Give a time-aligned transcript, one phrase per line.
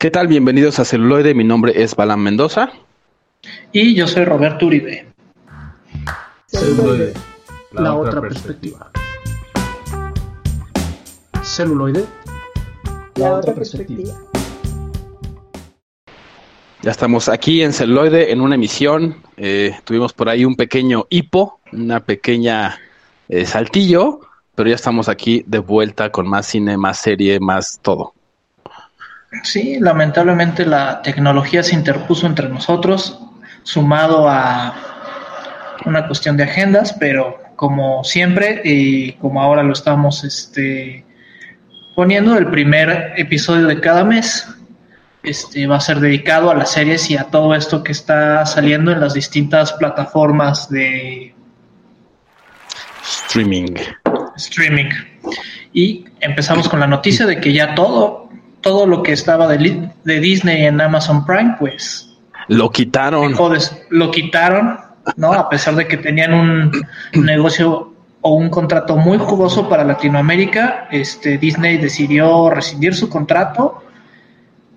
[0.00, 0.28] ¿Qué tal?
[0.28, 1.34] Bienvenidos a Celuloide.
[1.34, 2.72] Mi nombre es Balán Mendoza.
[3.70, 5.06] Y yo soy Roberto Uribe.
[6.46, 7.12] Celuloide,
[7.72, 8.90] la, otra perspectiva.
[11.42, 12.06] Celuloide,
[13.16, 14.14] la otra perspectiva.
[16.80, 19.16] Ya estamos aquí en Celuloide en una emisión.
[19.36, 22.78] Eh, tuvimos por ahí un pequeño hipo, una pequeña
[23.28, 24.20] eh, saltillo,
[24.54, 28.14] pero ya estamos aquí de vuelta con más cine, más serie, más todo.
[29.44, 33.20] Sí, lamentablemente la tecnología se interpuso entre nosotros,
[33.62, 34.74] sumado a
[35.84, 41.04] una cuestión de agendas, pero como siempre y como ahora lo estamos este,
[41.94, 44.48] poniendo, el primer episodio de cada mes
[45.22, 48.90] este, va a ser dedicado a las series y a todo esto que está saliendo
[48.90, 51.34] en las distintas plataformas de
[53.02, 53.74] streaming.
[54.36, 54.88] Streaming.
[55.72, 60.20] Y empezamos con la noticia de que ya todo todo lo que estaba de, de
[60.20, 62.06] Disney en Amazon Prime, pues...
[62.48, 63.34] Lo quitaron.
[63.90, 64.78] lo quitaron,
[65.16, 65.32] ¿no?
[65.32, 66.82] A pesar de que tenían un
[67.14, 67.90] negocio
[68.22, 73.82] o un contrato muy jugoso para Latinoamérica, este, Disney decidió rescindir su contrato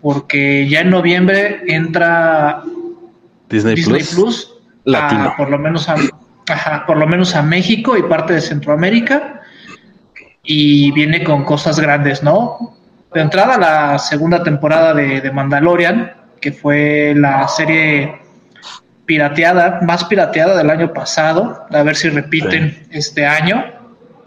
[0.02, 2.64] porque ya en noviembre entra
[3.50, 5.34] Disney, Plus, Latino.
[5.38, 5.96] por lo menos a,
[6.86, 9.42] por lo menos a México y parte de Centroamérica
[10.44, 12.76] y viene con cosas grandes, ¿no?
[13.14, 18.22] De entrada la segunda temporada de, Mandalorian, que fue la serie
[19.06, 23.64] pirateada, más pirateada del año pasado, a ver si repiten este año.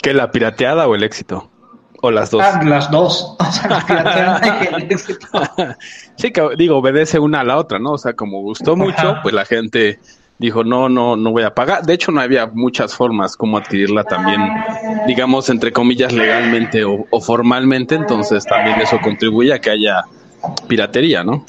[0.02, 1.50] ¿Qué, la pirateada o el éxito?
[2.02, 2.42] ¿O las dos?
[2.44, 3.36] Ah, las dos.
[6.16, 7.92] sí, que digo, obedece una a la otra, ¿no?
[7.92, 9.98] O sea, como gustó mucho, pues la gente
[10.38, 11.82] dijo, no, no, no voy a pagar.
[11.82, 14.40] De hecho, no había muchas formas como adquirirla también,
[15.06, 17.94] digamos, entre comillas, legalmente o, formalmente.
[17.94, 20.04] Entonces, también eso contribuye a que haya
[20.68, 21.44] piratería, ¿no?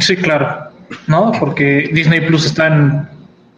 [0.00, 0.70] Sí, claro.
[1.06, 3.08] No, porque Disney Plus está en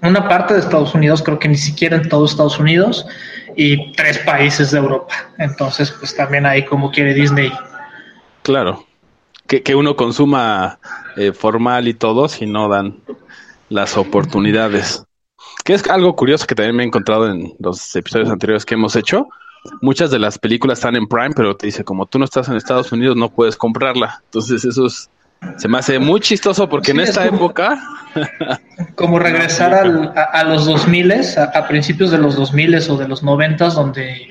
[0.03, 3.07] una parte de Estados Unidos, creo que ni siquiera en todo Estados Unidos,
[3.57, 5.13] y tres países de Europa.
[5.39, 7.51] Entonces, pues también ahí como quiere Disney.
[8.43, 8.85] Claro.
[9.47, 10.79] Que, que uno consuma
[11.17, 12.97] eh, formal y todo, si no dan
[13.69, 15.05] las oportunidades.
[15.65, 18.97] Que es algo curioso que también me he encontrado en los episodios anteriores que hemos
[18.97, 19.29] hecho.
[19.81, 22.57] Muchas de las películas están en Prime, pero te dice, como tú no estás en
[22.57, 24.21] Estados Unidos, no puedes comprarla.
[24.25, 27.81] Entonces eso se me hace muy chistoso porque en esta época...
[28.95, 33.71] como regresar a, los 2000, a, a principios de los 2000 o de los 90,
[33.71, 34.29] donde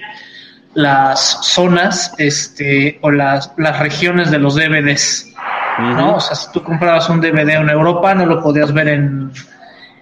[0.75, 5.33] las zonas este, o las, las regiones de los DVDs
[5.79, 6.15] ¿no?
[6.15, 9.31] O sea, si tú comprabas un DVD en Europa, no lo podías ver en,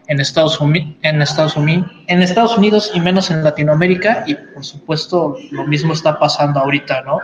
[0.07, 4.63] en Estados Unidos, en Estados Unidos, en Estados Unidos y menos en Latinoamérica y por
[4.63, 7.19] supuesto lo mismo está pasando ahorita, ¿no?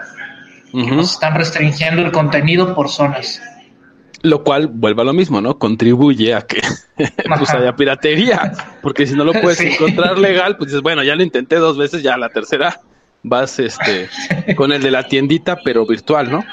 [0.71, 3.41] Nos están restringiendo el contenido por zonas.
[4.21, 5.57] Lo cual vuelve a lo mismo, ¿no?
[5.57, 6.61] Contribuye a que
[7.37, 11.23] pues haya piratería, porque si no lo puedes encontrar legal, pues dices, bueno, ya lo
[11.23, 12.81] intenté dos veces, ya la tercera
[13.23, 14.09] vas este
[14.55, 16.43] con el de la tiendita, pero virtual, ¿no?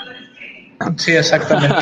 [0.96, 1.76] Sí, exactamente.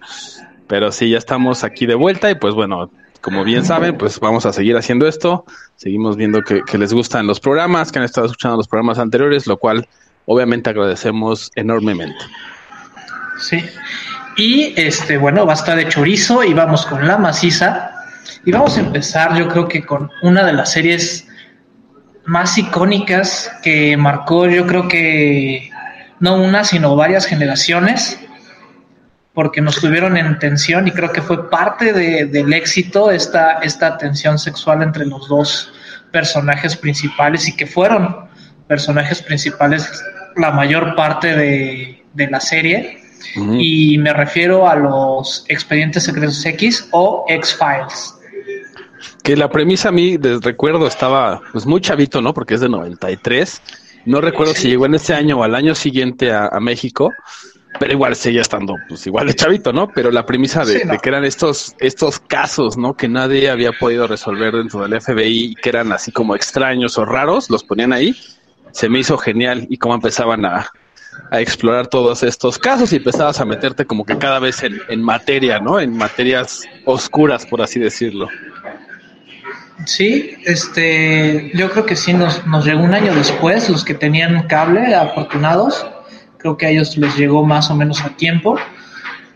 [0.66, 4.46] Pero sí, ya estamos aquí de vuelta y pues bueno, como bien saben, pues vamos
[4.46, 5.44] a seguir haciendo esto.
[5.76, 9.58] Seguimos viendo que, les gustan los programas, que han estado escuchando los programas anteriores, lo
[9.58, 9.88] cual
[10.26, 12.18] obviamente agradecemos enormemente.
[13.38, 13.64] Sí.
[14.36, 17.90] Y este, bueno, basta de chorizo y vamos con la maciza.
[18.44, 21.26] Y vamos a empezar, yo creo que con una de las series
[22.24, 25.69] más icónicas que marcó, yo creo que
[26.20, 28.18] no una, sino varias generaciones,
[29.34, 34.38] porque nos tuvieron en tensión y creo que fue parte del éxito esta, esta tensión
[34.38, 35.72] sexual entre los dos
[36.12, 38.28] personajes principales y que fueron
[38.66, 39.88] personajes principales
[40.36, 42.98] la mayor parte de, la serie.
[43.36, 48.14] Y me refiero a los expedientes secretos X o X-Files.
[49.22, 52.34] Que la premisa a mí, de recuerdo, estaba pues muy chavito, ¿no?
[52.34, 53.62] Porque es de 93
[54.06, 57.12] no recuerdo si llegó en ese año o al año siguiente a, México,
[57.78, 59.88] pero igual seguía estando, pues igual de chavito, ¿no?
[59.88, 62.94] Pero la premisa de, que eran estos, estos casos, ¿no?
[62.94, 67.50] Que nadie había podido resolver dentro del FBI, que eran así como extraños o raros,
[67.50, 68.16] los ponían ahí,
[68.72, 70.70] se me hizo genial y cómo empezaban a,
[71.30, 75.02] a explorar todos estos casos y empezabas a meterte como que cada vez en, en
[75.02, 75.78] materia, ¿no?
[75.78, 78.28] En materias oscuras, por así decirlo.
[79.86, 84.46] Sí, este, yo creo que sí nos, nos llegó un año después, los que tenían
[84.46, 85.86] cable, afortunados,
[86.38, 88.58] creo que a ellos les llegó más o menos a tiempo,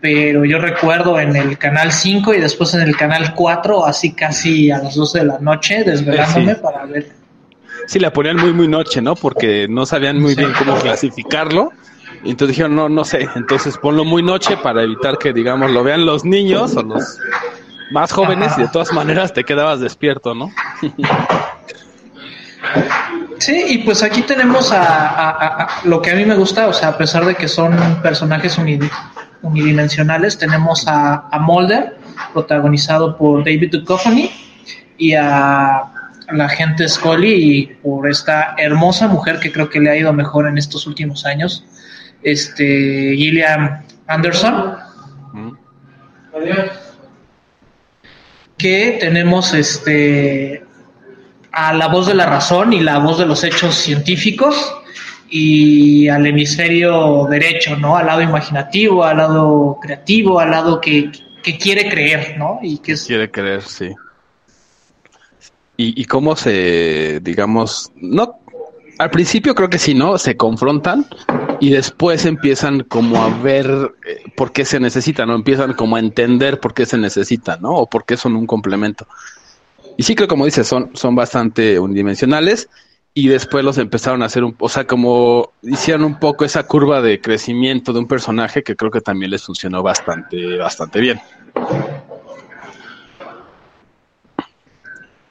[0.01, 4.69] pero yo recuerdo en el canal 5 y después en el canal 4, así casi
[4.71, 7.11] a las 12 de la noche, desvelándome para ver.
[7.87, 9.15] Sí, la ponían muy, muy noche, ¿no?
[9.15, 11.71] Porque no sabían muy bien cómo clasificarlo.
[12.23, 15.83] Y entonces dijeron, no, no sé, entonces ponlo muy noche para evitar que, digamos, lo
[15.83, 17.19] vean los niños o los
[17.91, 20.51] más jóvenes y de todas maneras te quedabas despierto, ¿no?
[23.37, 26.97] Sí, y pues aquí tenemos a, lo que a mí me gusta, o sea, a
[26.97, 28.57] pesar de que son personajes
[29.41, 31.97] unidimensionales, tenemos a, a Mulder,
[32.33, 34.31] protagonizado por David Duchovny,
[34.97, 35.83] y a
[36.31, 40.47] la gente Scully y por esta hermosa mujer que creo que le ha ido mejor
[40.47, 41.65] en estos últimos años,
[42.23, 44.75] este Gillian Anderson.
[48.57, 50.63] Que tenemos este
[51.51, 54.75] a la voz de la razón y la voz de los hechos científicos
[55.29, 57.95] y al hemisferio derecho, ¿no?
[57.97, 61.11] Al lado imaginativo, al lado creativo, al lado que,
[61.41, 62.59] que quiere creer, ¿no?
[62.61, 63.93] Y que quiere creer, sí.
[65.77, 68.39] Y, y cómo se, digamos, no,
[68.97, 70.17] al principio creo que sí, ¿no?
[70.17, 71.05] Se confrontan
[71.59, 75.35] y después empiezan como a ver eh, por qué se necesita, ¿no?
[75.35, 77.71] Empiezan como a entender por qué se necesita, ¿no?
[77.71, 79.07] O por qué son un complemento.
[79.97, 82.69] Y sí creo, como dices, son, son bastante unidimensionales
[83.13, 87.01] y después los empezaron a hacer un, o sea, como hicieron un poco esa curva
[87.01, 91.21] de crecimiento de un personaje que creo que también les funcionó bastante, bastante bien.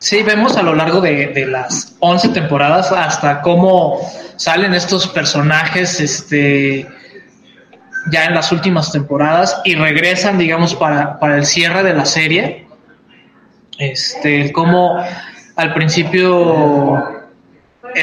[0.04, 4.00] Sí, vemos a lo largo de, las 11 temporadas hasta cómo
[4.36, 6.86] salen estos personajes este,
[8.10, 12.66] ya en las últimas temporadas y regresan, digamos, para, para el cierre de la serie.
[13.78, 15.02] Este, como
[15.56, 17.24] al principio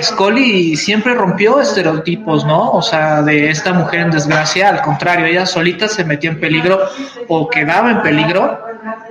[0.01, 2.71] Scully siempre rompió estereotipos, ¿no?
[2.71, 6.80] O sea, de esta mujer en desgracia, al contrario, ella solita se metía en peligro
[7.27, 8.59] o quedaba en peligro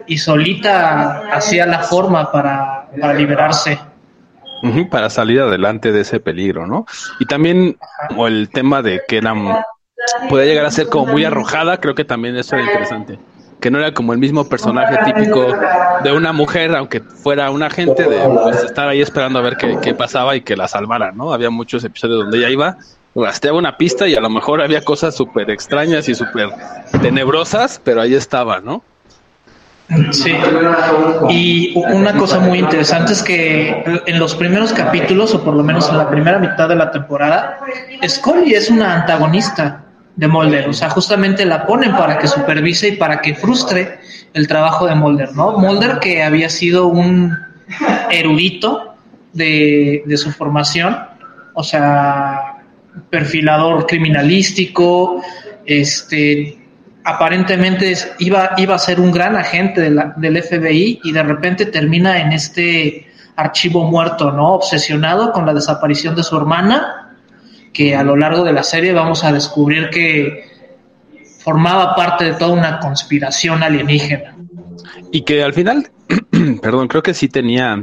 [0.07, 2.80] y solita hacía la forma para,
[3.17, 3.79] liberarse.
[4.91, 6.87] para salir adelante de ese peligro, ¿no?
[7.19, 7.77] Y también
[8.17, 9.35] o el tema de que era,
[10.29, 13.19] puede llegar a ser como muy arrojada, creo que también eso era interesante
[13.61, 15.55] que no era como el mismo personaje típico
[16.03, 19.95] de una mujer, aunque fuera un agente, de pues, estar ahí esperando a ver qué,
[19.95, 21.33] pasaba y que la salvara, ¿no?
[21.33, 22.77] Había muchos episodios donde ella iba,
[23.15, 26.49] rastreaba una pista y a lo mejor había cosas súper extrañas y súper
[27.03, 28.83] tenebrosas, pero ahí estaba, ¿no?
[30.13, 30.33] Sí,
[31.29, 35.89] y una cosa muy interesante es que en los primeros capítulos, o por lo menos
[35.89, 37.59] en la primera mitad de la temporada,
[38.07, 39.85] Scully es una antagonista
[40.15, 43.99] de Mulder, o sea, justamente la ponen para que supervise y para que frustre
[44.33, 45.59] el trabajo de Mulder, ¿no?
[45.59, 47.37] Mulder que había sido un
[48.11, 48.95] erudito
[49.33, 50.97] de, de su formación,
[51.55, 52.63] o sea,
[53.09, 55.23] perfilador criminalístico,
[55.67, 56.60] este,
[57.15, 62.33] aparentemente iba, iba a ser un gran agente del FBI y de repente termina en
[62.33, 64.55] este archivo muerto, ¿no?
[64.55, 67.17] Obsesionado con la desaparición de su hermana
[67.73, 70.45] que a lo largo de la serie vamos a descubrir que
[71.39, 74.37] formaba parte de toda una conspiración alienígena.
[75.13, 75.91] Y que al final,
[76.63, 77.83] perdón, creo que sí tenía,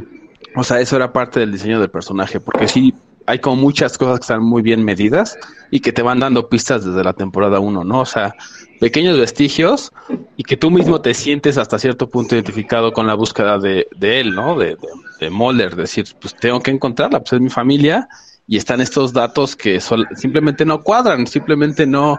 [0.56, 2.94] o sea, eso era parte del diseño del personaje, porque sí
[3.25, 5.38] hay como muchas cosas que están muy bien medidas
[5.69, 8.00] y que te van dando pistas desde la temporada 1, ¿no?
[8.01, 8.33] O sea,
[8.79, 9.91] pequeños vestigios
[10.35, 14.19] y que tú mismo te sientes hasta cierto punto identificado con la búsqueda de, de
[14.19, 14.57] él, ¿no?
[14.57, 14.77] De,
[15.19, 18.07] de, de decir, pues tengo que encontrarla, pues es mi familia
[18.47, 19.79] y están estos datos que
[20.15, 22.18] simplemente no cuadran, simplemente no,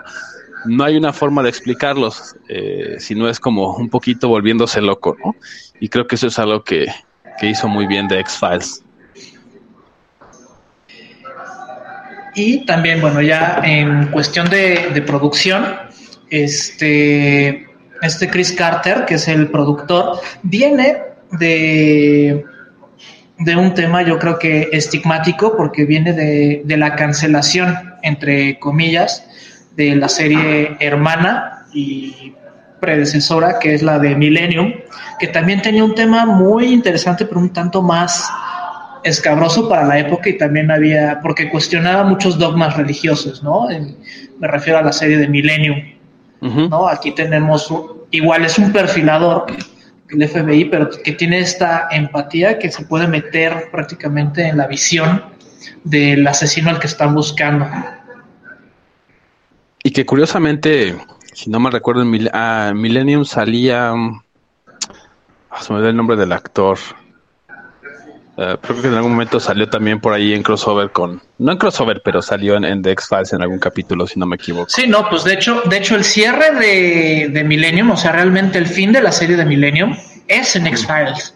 [0.67, 5.17] no hay una forma de explicarlos, eh, si no es como un poquito volviéndose loco,
[5.25, 5.35] ¿no?
[5.81, 6.87] Y creo que eso es algo que,
[7.41, 8.83] hizo muy bien de X-Files.
[12.35, 15.65] Y también, bueno, ya en cuestión de, de, producción,
[16.31, 17.67] este,
[18.03, 20.99] este Chris Carter, que es el productor, viene
[21.33, 22.45] de
[23.41, 29.25] de un tema yo creo que estigmático porque viene de, de, la cancelación, entre comillas,
[29.77, 32.35] de la serie hermana y
[32.81, 34.73] predecesora, que es la de Millennium,
[35.19, 38.29] que también tenía un tema muy interesante, pero un tanto más
[39.05, 43.69] escabroso para la época y también había, porque cuestionaba muchos dogmas religiosos, ¿no?
[44.39, 45.81] me refiero a la serie de Millennium,
[46.41, 46.89] ¿no?
[46.89, 47.73] Aquí tenemos,
[48.11, 49.47] igual es un perfilador
[50.11, 55.23] el FBI, pero que tiene esta empatía que se puede meter prácticamente en la visión
[55.85, 57.67] del asesino al que están buscando.
[59.83, 60.97] Y que curiosamente,
[61.33, 63.93] si no me recuerdo, en ah, Millennium salía.
[65.51, 66.79] Ah, se me da el nombre del actor.
[68.41, 71.59] Eh, creo que en algún momento salió también por ahí en crossover con, no en
[71.59, 74.71] crossover, pero salió en, The X-Files en algún capítulo, si no me equivoco.
[74.71, 78.59] Sí, no, pues de hecho, de hecho el cierre de, de Millennium, o sea, realmente
[78.59, 79.97] el fin de la serie de Millennium
[80.29, 81.35] es en X-Files.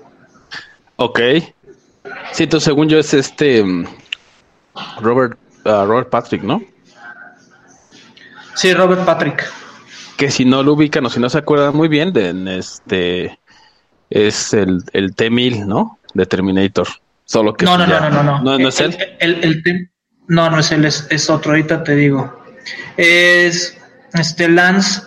[0.95, 1.19] Ok.
[2.31, 3.85] Sí, entonces según yo es este mm,
[5.01, 6.63] Robert, uh, Robert Patrick, ¿no?
[8.55, 9.45] Sí, Robert Patrick.
[10.17, 13.41] Que si no lo ubican o si no se acuerdan muy bien, de este
[14.09, 15.99] es el, el T-1000, ¿no?
[16.15, 16.89] De Terminator.
[17.25, 18.69] Solo que no, no, no, no, no, no, no.
[18.69, 18.97] es él.
[20.29, 21.53] no, no es él, es, otro.
[21.53, 22.43] Ahorita te digo.
[22.97, 23.79] Es
[24.15, 25.03] este Lance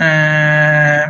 [0.00, 1.04] eh,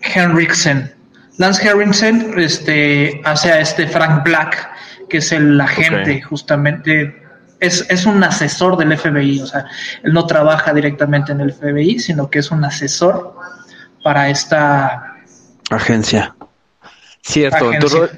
[0.00, 0.92] Henriksen.
[1.38, 4.68] Lance Henriksen este, hace a este Frank Black,
[5.08, 7.22] que es el agente, justamente.
[7.60, 9.66] Es, es un asesor del FBI, o sea,
[10.02, 13.34] él no trabaja directamente en el FBI, sino que es un asesor
[14.02, 15.16] para esta
[15.70, 16.34] agencia.
[17.26, 17.72] Cierto,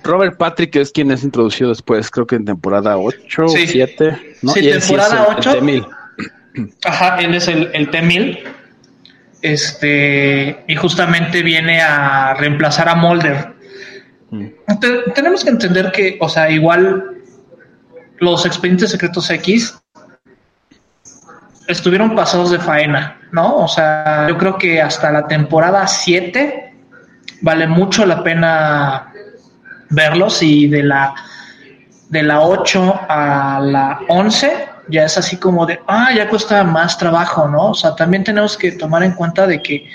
[0.04, 4.36] Robert Patrick es quien es introducido después, creo que en temporada 8 o 7.
[4.42, 4.52] ¿no?
[4.52, 5.62] Sí, temporada 8.
[6.84, 8.38] Ajá, él es el, el T-1000.
[9.40, 13.54] Este, y justamente viene a reemplazar a Mulder.
[14.30, 14.48] Mm.
[15.14, 17.22] tenemos que entender que, o sea, igual
[18.18, 19.74] los expedientes secretos X
[21.66, 23.56] estuvieron pasados de faena, ¿no?
[23.56, 26.67] O sea, yo creo que hasta la temporada 7
[27.40, 29.12] vale mucho la pena
[29.90, 31.14] verlos y de la
[32.09, 36.97] de la 8 a la 11 ya es así como de, ah, ya cuesta más
[36.97, 37.71] trabajo, ¿no?
[37.71, 39.87] O sea, también tenemos que tomar en cuenta de que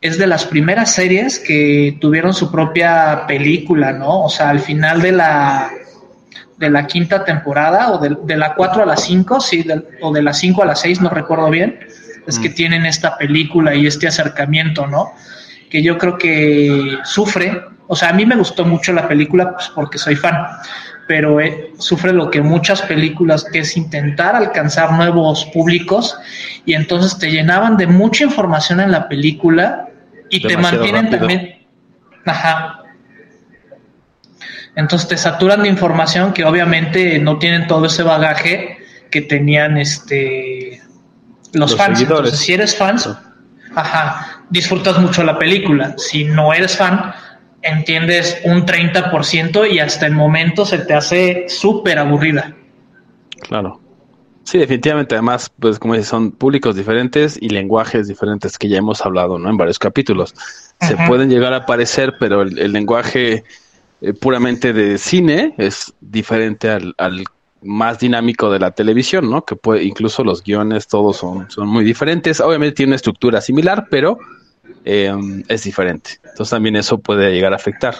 [0.00, 4.24] es de las primeras series que tuvieron su propia película, ¿no?
[4.24, 5.70] O sea, al final de la
[6.58, 9.64] de la quinta temporada o de, la 4 a la 5, sí,
[10.02, 11.80] o de la 5 a la 6, no recuerdo bien,
[12.26, 12.54] es que mm.
[12.54, 15.14] tienen esta película y este acercamiento, ¿no?
[15.70, 19.70] Que yo creo que sufre, o sea, a mí me gustó mucho la película pues,
[19.74, 20.34] porque soy fan,
[21.06, 26.16] pero eh, sufre lo que muchas películas, que es intentar alcanzar nuevos públicos
[26.66, 29.88] y entonces te llenaban de mucha información en la película
[30.28, 31.66] y te mantienen también,
[32.26, 32.76] ajá.
[34.76, 38.78] Entonces te saturan de información que obviamente no tienen todo ese bagaje
[39.10, 40.80] que tenían este
[41.52, 42.00] los, fans.
[42.00, 42.96] Entonces, si eres fan,
[43.74, 45.94] ajá, disfrutas mucho la película.
[45.96, 47.12] Si no eres fan,
[47.62, 52.54] entiendes un 30% y hasta el momento se te hace súper aburrida.
[53.40, 53.80] Claro.
[54.44, 55.14] Sí, definitivamente.
[55.14, 59.48] Además, pues como dices, son públicos diferentes y lenguajes diferentes que ya hemos hablado, ¿no?
[59.50, 60.34] En varios capítulos.
[60.80, 63.44] Se pueden llegar a parecer, pero el, lenguaje
[64.00, 67.24] eh, puramente de cine es diferente al, al
[67.62, 69.44] más dinámico de la televisión, ¿no?
[69.44, 72.40] Que puede, incluso los guiones, todos son, son muy diferentes.
[72.40, 74.18] Obviamente tiene una estructura similar, pero
[74.84, 75.14] eh,
[75.48, 76.12] es diferente.
[76.24, 77.96] Entonces también eso puede llegar a afectar.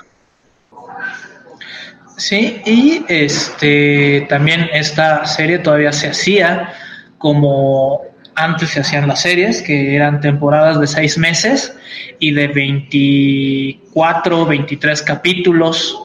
[2.17, 6.75] Sí, y este también esta serie todavía se hacía
[7.17, 8.02] como
[8.35, 11.75] antes se hacían las series, que eran temporadas de seis meses
[12.19, 15.99] y de 24, 23 capítulos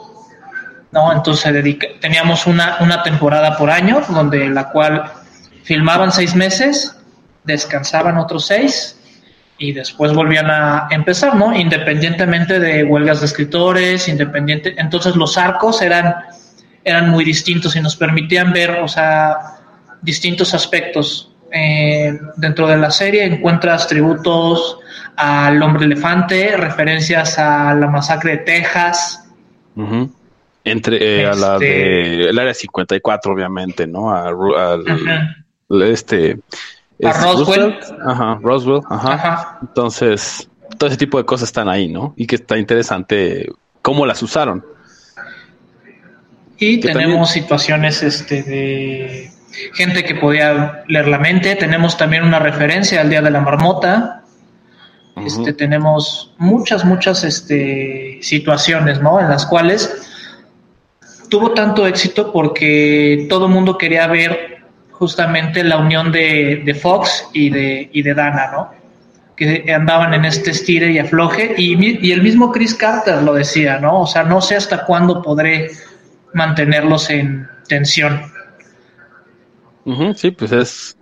[0.96, 1.12] ¿no?
[1.12, 1.54] Entonces
[2.00, 5.12] teníamos una, una temporada por año, donde la cual
[5.64, 6.96] filmaban seis meses,
[7.44, 8.98] descansaban otros seis
[9.58, 11.54] y después volvían a empezar, ¿no?
[11.54, 16.16] Independientemente de huelgas de escritores, independiente, entonces los arcos eran,
[16.86, 19.38] eran muy distintos y nos permitían ver, o sea,
[20.02, 21.32] distintos aspectos.
[21.52, 24.80] Eh, dentro de la serie encuentras tributos
[25.16, 29.22] al hombre elefante, referencias a la masacre de Texas,
[30.66, 34.12] entre eh, a la de este el área 54, obviamente, ¿no?
[34.12, 34.32] A,
[35.86, 36.40] este
[37.04, 37.78] a Roswell.
[38.06, 39.60] Ajá, Roswell, ajá.
[39.62, 42.14] Entonces, todo ese tipo de cosas están ahí, ¿no?
[42.18, 43.50] Y que está interesante
[43.82, 44.66] cómo las usaron.
[46.58, 49.32] Y tenemos situaciones este de
[49.74, 54.24] gente que podía leer la mente, tenemos también una referencia al Día de la Marmota.
[55.26, 59.20] Este, tenemos muchas, muchas este, situaciones, ¿no?
[59.20, 60.06] En las cuales
[61.36, 67.50] tuvo tanto éxito porque todo el mundo quería ver justamente la unión de, Fox y
[67.50, 68.70] de, y de Dana, ¿no?
[69.36, 74.04] Que andaban en este estire y afloje, y, el mismo Chris Carter lo decía, ¿no?
[74.04, 75.72] O sea, no sé hasta cuándo podré
[76.34, 78.22] mantenerlos en tensión.
[80.16, 80.98] sí, pues es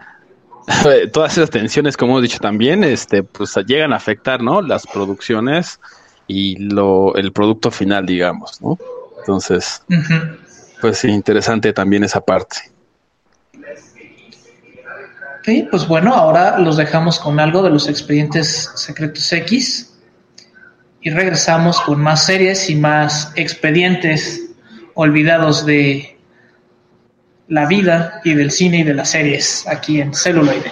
[1.13, 4.63] todas esas tensiones, como hemos dicho también, este, pues llegan a afectar, ¿no?
[4.63, 5.79] Las producciones
[6.25, 8.79] y lo, el producto final, digamos, ¿no?
[9.23, 9.81] Entonces,
[10.81, 12.57] pues sí, interesante también esa parte.
[15.45, 19.93] Sí, pues bueno, ahora los dejamos con algo de los expedientes secretos X
[21.01, 24.41] y regresamos con más series y más expedientes
[24.93, 26.17] olvidados de
[27.47, 30.71] la vida y del cine y de las series aquí en Celuloide.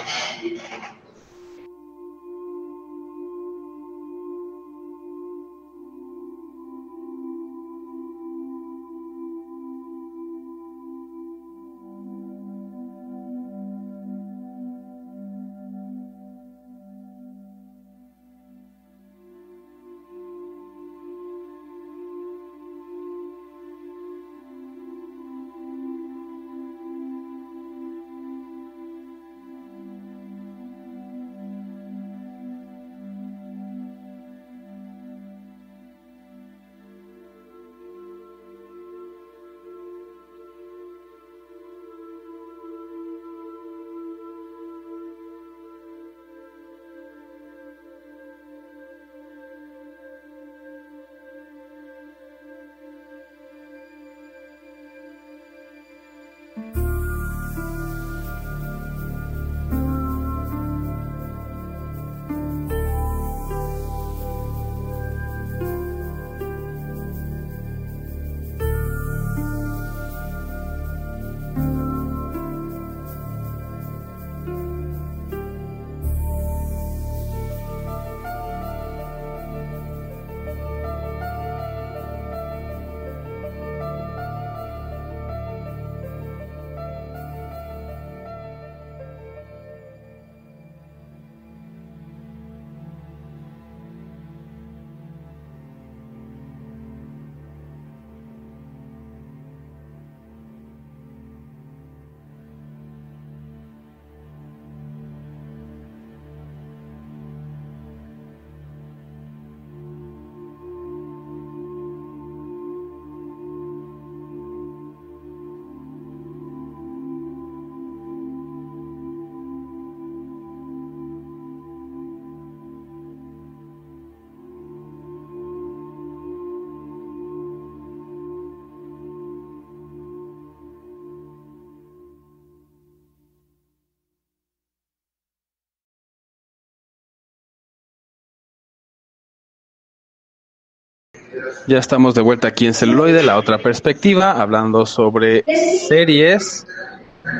[141.67, 145.43] Ya estamos de vuelta aquí en celuloide, la otra perspectiva, hablando sobre
[145.87, 146.65] series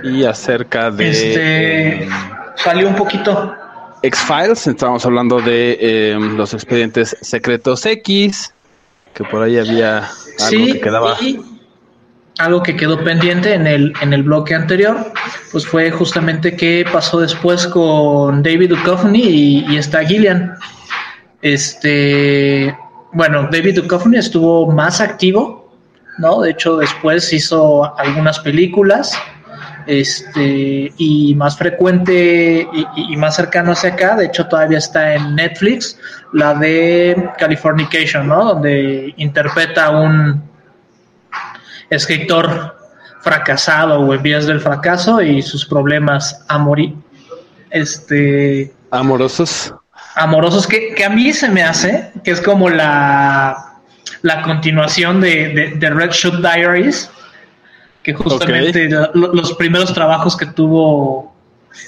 [0.04, 1.10] y acerca de...
[1.10, 2.10] Este,
[2.56, 3.56] salió un poquito.
[4.04, 8.54] X-Files, estábamos hablando de eh, los expedientes secretos X,
[9.14, 11.18] que por ahí había algo que quedaba...
[12.38, 15.12] algo que quedó pendiente en el, en el bloque anterior,
[15.52, 20.56] pues fue justamente qué pasó después con David Duchovny y, y está Gillian.
[21.42, 22.76] Este,
[23.14, 25.72] bueno, David Duchovny estuvo más activo,
[26.18, 26.42] ¿no?
[26.42, 29.18] De hecho, después hizo algunas películas,
[29.88, 35.98] este, y más frecuente y, más cercano hacia acá, de hecho todavía está en Netflix,
[36.34, 38.46] la de Californication, ¿no?
[38.46, 40.44] Donde interpreta a un
[41.90, 42.78] escritor
[43.22, 46.96] fracasado o en vías del fracaso y sus problemas amori
[47.70, 49.74] este amorosos
[50.16, 53.76] amorosos que, a mí se me hace que es como la,
[54.22, 57.10] la continuación de, Red Shoot Diaries,
[58.04, 61.34] que justamente los primeros trabajos que tuvo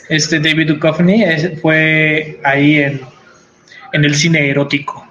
[0.10, 1.24] este David Duchovny
[1.62, 3.02] fue ahí en,
[3.94, 5.06] en el cine erótico.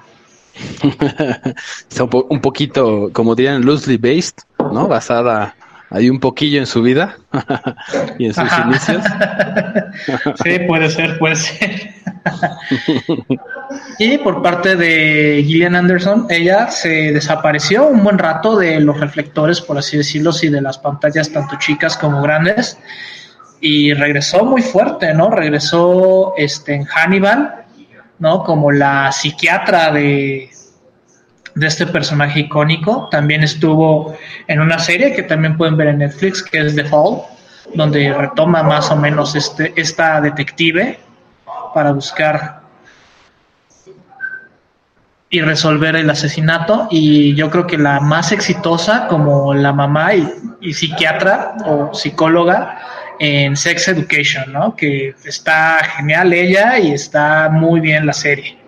[2.28, 4.86] un poquito, como dirían, loosely based, ¿no?
[4.86, 5.54] Basada
[5.94, 7.18] hay un poquillo en su vida
[8.18, 9.02] y en sus inicios.
[10.42, 11.90] sí, puede ser, puede ser.
[13.98, 19.60] y por parte de Gillian Anderson, ella se desapareció un buen rato de los reflectores,
[19.60, 22.78] por así decirlo, y de las pantallas tanto chicas como grandes.
[23.60, 25.30] Y regresó muy fuerte, ¿no?
[25.30, 27.66] Regresó este, en Hannibal,
[28.18, 28.42] ¿no?
[28.42, 30.50] Como la psiquiatra de,
[31.54, 33.08] de este personaje icónico.
[33.10, 34.16] También estuvo
[34.48, 37.22] en una serie que también pueden ver en Netflix, que es The Fall,
[37.74, 40.98] donde retoma más o menos este, esta detective
[41.74, 42.62] para buscar
[45.32, 46.86] y resolver el asesinato.
[46.90, 52.78] Y yo creo que la más exitosa como la mamá y, psiquiatra o psicóloga
[53.18, 54.76] en Sex Education, ¿no?
[54.76, 58.61] Que está genial ella y está muy bien la serie.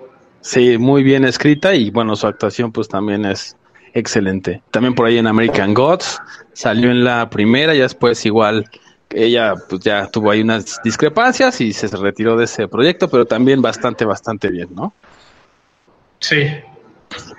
[0.45, 3.57] Sí, muy bien escrita y bueno, su actuación pues también es
[3.95, 4.61] excelente.
[4.71, 6.21] También por ahí en American Gods
[6.53, 8.69] salió en la primera y después igual
[9.09, 13.63] ella pues ya tuvo ahí unas discrepancias y se retiró de ese proyecto, pero también
[13.63, 14.93] bastante, bastante bien, ¿no?
[16.21, 16.47] Sí.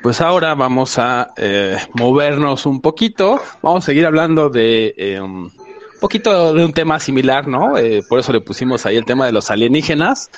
[0.02, 5.54] Pues ahora vamos a eh, movernos un poquito, vamos a seguir hablando de eh, un
[6.02, 7.78] poquito de un tema similar, ¿no?
[7.78, 10.32] Eh, por eso le pusimos ahí el tema de los alienígenas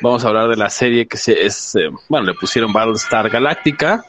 [0.00, 4.04] Vamos a hablar de la serie que es, eh, bueno, le pusieron Battlestar Galactica,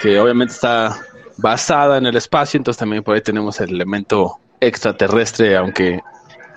[0.00, 0.96] que obviamente está
[1.36, 6.00] basada en el espacio, entonces también por ahí tenemos el elemento extraterrestre, aunque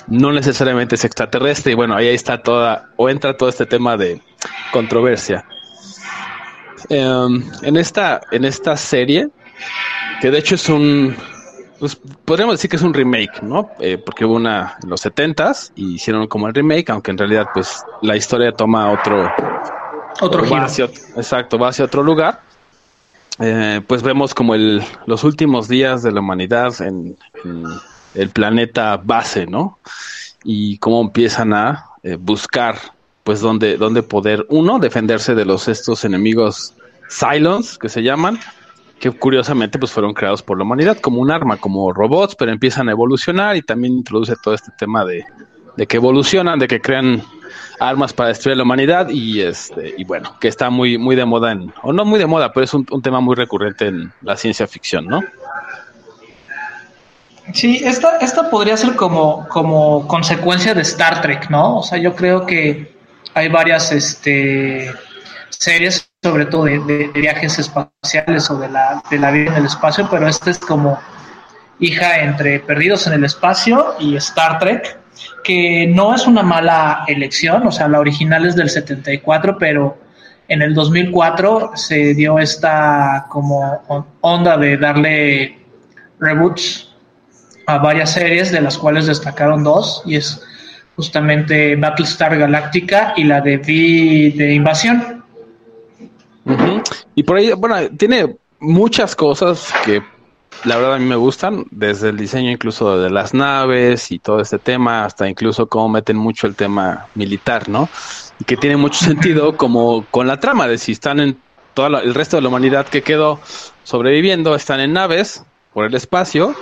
[0.08, 4.22] no necesariamente es extraterrestre, y bueno, ahí está toda, o entra todo este tema de
[4.72, 5.46] controversia.
[6.90, 9.30] Em, en, esta, en esta serie,
[10.22, 11.16] que de hecho es un,
[11.80, 13.72] pues podríamos decir que es un remake, ¿no?
[13.80, 17.48] Eh, porque hubo una en los setentas y hicieron como el remake, aunque en realidad
[17.54, 19.30] pues la historia toma otro
[20.22, 20.92] otro giro.
[21.16, 22.42] exacto, va hacia otro lugar.
[23.40, 27.18] Eh, pues vemos como el, los últimos días de la humanidad en,
[28.16, 29.80] el planeta base, ¿no?
[30.44, 32.76] Y cómo empiezan a eh, buscar,
[33.24, 36.74] pues, dónde, dónde poder, uno, defenderse de los estos enemigos
[37.10, 38.40] Cylons, que se llaman,
[39.00, 42.90] que curiosamente pues fueron creados por la humanidad como un arma, como robots, pero empiezan
[42.90, 45.26] a evolucionar y también introduce todo este tema de,
[45.88, 47.24] que evolucionan, de que crean
[47.80, 51.54] armas para destruir la humanidad y este y bueno, que está muy muy de moda
[51.54, 54.68] en o no muy de moda, pero es un, tema muy recurrente en la ciencia
[54.68, 55.22] ficción, ¿no?
[57.54, 61.78] Sí, esta, esta podría ser como, como consecuencia de Star Trek, ¿no?
[61.78, 62.94] O sea, yo creo que
[63.34, 64.94] hay varias este,
[65.50, 70.52] series sobre todo de, viajes espaciales o de la, vida en el espacio, pero esta
[70.52, 71.00] es como
[71.80, 74.98] hija entre Perdidos en el Espacio y Star Trek,
[75.46, 79.98] que no es una mala elección, o sea, la original es del 74, pero
[80.50, 83.82] en el 2004 se dio esta como
[84.20, 85.58] onda de darle
[86.20, 86.94] reboots
[87.66, 90.44] a varias series, de las cuales destacaron dos, y es
[90.98, 95.19] justamente Battlestar Galactica y la de de Invasión.
[97.16, 100.02] Y por ahí, bueno, tiene muchas cosas que
[100.66, 104.42] la verdad a mí me gustan, desde el diseño incluso de las naves y todo
[104.42, 107.90] este tema, hasta incluso cómo meten mucho el tema militar, ¿no?
[108.40, 111.38] Y que tiene mucho sentido como con la trama de si están en
[111.74, 113.40] todo el resto de la humanidad que quedó
[113.84, 116.56] sobreviviendo, están en naves por el espacio,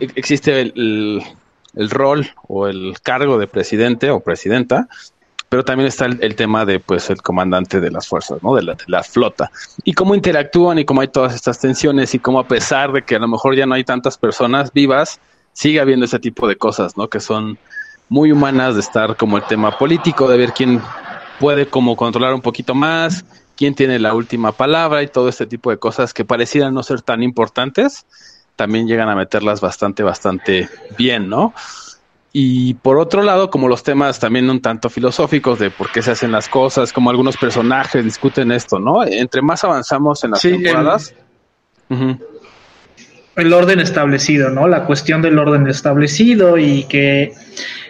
[0.00, 1.22] e-, existe el,
[1.74, 4.88] el rol o el cargo de presidente o presidenta
[5.48, 8.54] pero también está el, tema de pues el comandante de las fuerzas, ¿no?
[8.54, 9.50] De la, de la, flota.
[9.84, 13.16] Y cómo interactúan y cómo hay todas estas tensiones y cómo a pesar de que
[13.16, 15.20] a lo mejor ya no hay tantas personas vivas,
[15.52, 17.08] sigue habiendo ese tipo de cosas, ¿no?
[17.08, 17.58] Que son
[18.08, 20.82] muy humanas de estar como el tema político, de ver quién
[21.40, 23.24] puede como controlar un poquito más,
[23.56, 27.02] quién tiene la última palabra y todo este tipo de cosas que parecieran no ser
[27.02, 28.06] tan importantes,
[28.56, 31.54] también llegan a meterlas bastante, bastante bien, ¿no?
[32.36, 36.10] Y por otro lado, como los temas también un tanto filosóficos de por qué se
[36.10, 39.04] hacen las cosas, como algunos personajes discuten esto, ¿no?
[39.04, 41.14] Entre más avanzamos en las temporadas.
[43.36, 44.66] El, orden establecido, ¿no?
[44.66, 47.34] La cuestión del orden establecido y que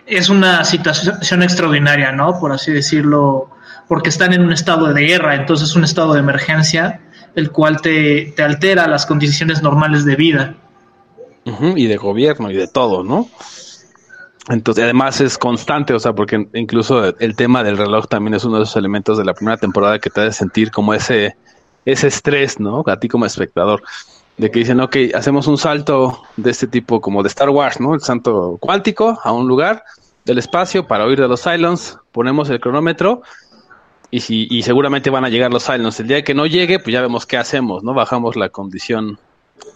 [0.04, 2.38] es una situación extraordinaria, ¿no?
[2.38, 3.48] Por así decirlo,
[3.88, 7.00] porque están en un estado de guerra, entonces un estado de emergencia,
[7.34, 10.54] el cual te, te altera las condiciones normales de vida.
[11.76, 13.30] y de gobierno y de todo, ¿no?
[14.48, 18.58] Entonces, además es constante, o sea, porque incluso el tema del reloj también es uno
[18.58, 21.36] de esos elementos de la primera temporada que te hace sentir como ese,
[21.84, 22.84] ese estrés, ¿no?
[22.86, 23.82] A ti como espectador.
[24.36, 27.94] De que dicen, ok, hacemos un salto de este tipo como de Star Wars, ¿no?
[27.94, 29.84] El salto cuántico a un lugar
[30.24, 33.22] del espacio para huir de los Cylons, ponemos el cronómetro
[34.10, 36.00] y, si, y seguramente van a llegar los Cylons.
[36.00, 37.94] El día que no llegue, pues ya vemos qué hacemos, ¿no?
[37.94, 39.18] Bajamos la condición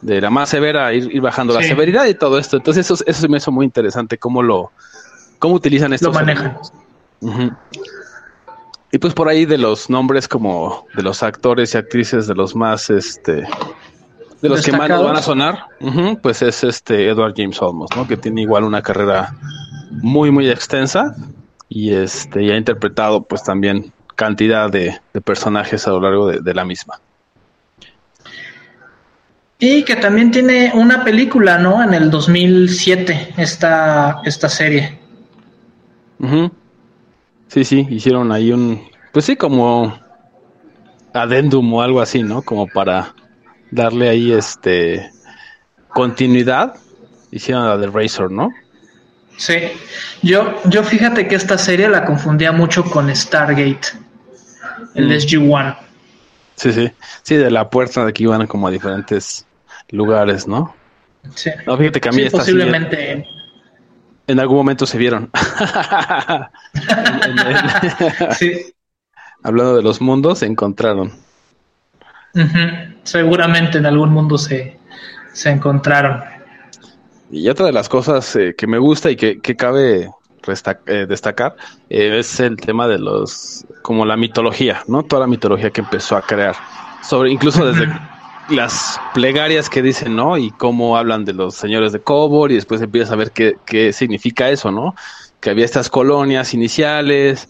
[0.00, 2.56] de la más severa, ir, ir bajando la severidad y todo esto.
[2.56, 4.70] Entonces eso, eso me hizo muy interesante cómo lo,
[5.38, 6.08] cómo utilizan esto.
[6.08, 6.58] Lo manejan.
[8.90, 12.56] Y pues por ahí de los nombres como de los actores y actrices de los
[12.56, 13.46] más, este,
[14.40, 15.66] de los que más nos van a sonar,
[16.22, 18.06] pues es este Edward James Olmos, ¿no?
[18.06, 19.34] Que tiene igual una carrera
[19.90, 21.14] muy, muy extensa
[21.68, 26.64] y este, y ha interpretado pues también cantidad de, personajes a lo largo de la
[26.64, 26.98] misma.
[29.60, 31.82] Y que también tiene una película, ¿no?
[31.82, 34.98] En el 2007, esta, esta serie.
[37.48, 39.98] Sí, sí, hicieron ahí un, pues sí, como
[41.12, 42.42] adendum o algo así, ¿no?
[42.42, 43.14] Como para
[43.70, 45.10] darle ahí este
[45.88, 46.74] continuidad.
[47.30, 48.50] Hicieron la de Razor, ¿no?
[49.36, 49.54] Sí,
[50.22, 53.88] yo, yo fíjate que esta serie la confundía mucho con Stargate,
[54.94, 55.12] el mm.
[55.12, 55.76] SG-1.
[56.56, 56.90] Sí, sí,
[57.22, 59.46] sí, de la puerta de que iban como a diferentes
[59.90, 60.74] lugares, ¿no?
[61.34, 61.50] Sí.
[61.66, 63.26] No, fíjate que a mí sí, posiblemente.
[64.26, 65.30] en algún momento se vieron.
[68.38, 68.72] sí.
[69.42, 71.12] Hablando de los mundos, se encontraron.
[73.02, 74.78] Seguramente en algún mundo se,
[75.32, 76.22] se encontraron.
[77.30, 80.10] Y otra de las cosas eh, que me gusta y que, cabe
[80.86, 81.56] eh, destacar
[81.90, 85.02] eh, es el tema de los, como la mitología, ¿no?
[85.02, 86.56] Toda la mitología que empezó a crear.
[87.02, 87.86] Sobre, incluso desde,
[88.50, 90.38] las plegarias que dicen, ¿no?
[90.38, 93.92] Y cómo hablan de los señores de Cobor y después empiezas a ver qué, qué
[93.92, 94.94] significa eso, ¿no?
[95.40, 97.48] Que había estas colonias iniciales,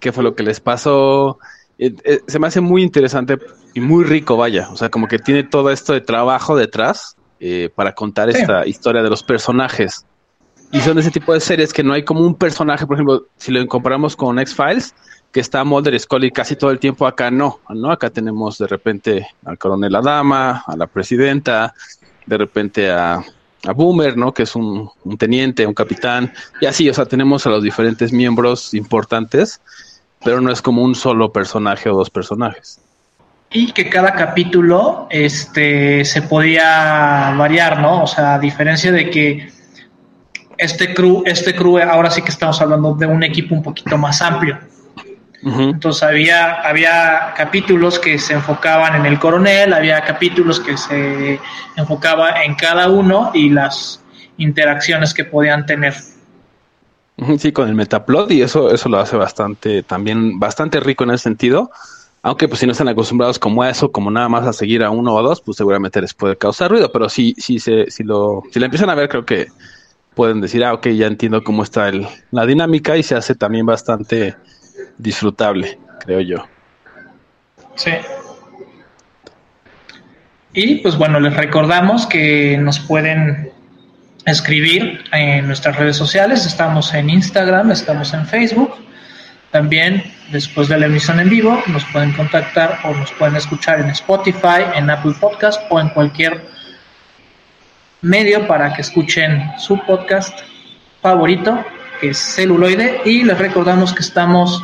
[0.00, 1.38] qué fue lo que les pasó.
[1.78, 3.38] Eh, eh, se me hace muy interesante
[3.74, 4.68] y muy rico, vaya.
[4.70, 9.02] O sea, como que tiene todo esto de trabajo detrás eh, para contar esta historia
[9.02, 10.04] de los personajes.
[10.72, 13.50] Y son ese tipo de series que no hay como un personaje, por ejemplo, si
[13.50, 14.94] lo comparamos con X-Files,
[15.32, 17.90] que está Mulder y Scully casi todo el tiempo acá no, ¿no?
[17.90, 21.72] Acá tenemos de repente al coronel Adama, a la presidenta,
[22.26, 23.22] de repente a,
[23.66, 24.32] a Boomer, ¿no?
[24.32, 28.74] Que es un, teniente, un capitán, y así, o sea, tenemos a los diferentes miembros
[28.74, 29.60] importantes,
[30.24, 32.80] pero no es como un solo personaje o dos personajes.
[33.52, 38.04] Y que cada capítulo este, se podía variar, ¿no?
[38.04, 39.52] O sea, a diferencia de que
[40.56, 44.20] este crew, este crew, ahora sí que estamos hablando de un equipo un poquito más
[44.22, 44.58] amplio
[45.42, 51.40] entonces había, había capítulos que se enfocaban en el coronel, había capítulos que se
[51.76, 54.02] enfocaba en cada uno y las
[54.36, 55.94] interacciones que podían tener.
[57.38, 61.24] Sí, con el metaplot y eso, eso lo hace bastante, también bastante rico en ese
[61.24, 61.70] sentido.
[62.22, 64.90] Aunque pues si no están acostumbrados como a eso, como nada más a seguir a
[64.90, 66.92] uno o dos, pues seguramente les puede causar ruido.
[66.92, 69.48] Pero sí, sí se, si lo, si la empiezan a ver, creo que
[70.14, 73.64] pueden decir, ah, ok, ya entiendo cómo está el, la dinámica y se hace también
[73.64, 74.36] bastante
[74.98, 76.46] disfrutable, creo yo.
[77.74, 77.92] Sí.
[80.52, 83.52] Y pues bueno, les recordamos que nos pueden
[84.26, 86.46] escribir en nuestras redes sociales.
[86.46, 88.74] Estamos en Instagram, estamos en Facebook.
[89.50, 93.90] También después de la emisión en vivo nos pueden contactar o nos pueden escuchar en
[93.90, 96.46] Spotify, en Apple Podcast o en cualquier
[98.02, 100.38] medio para que escuchen su podcast
[101.02, 101.64] favorito,
[102.02, 103.00] es celuloide.
[103.04, 104.62] Y les recordamos que estamos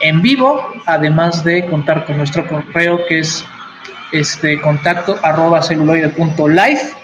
[0.00, 3.44] en vivo, además de contar con nuestro correo que es
[4.12, 6.94] este contacto arroba celuloide.life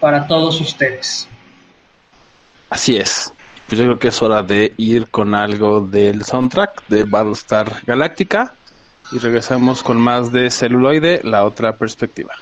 [0.00, 1.28] para todos ustedes.
[2.70, 3.32] Así es.
[3.68, 8.54] yo creo que es hora de ir con algo del soundtrack de Battlestar Galactica
[9.12, 12.34] y regresamos con más de celuloide, la otra perspectiva.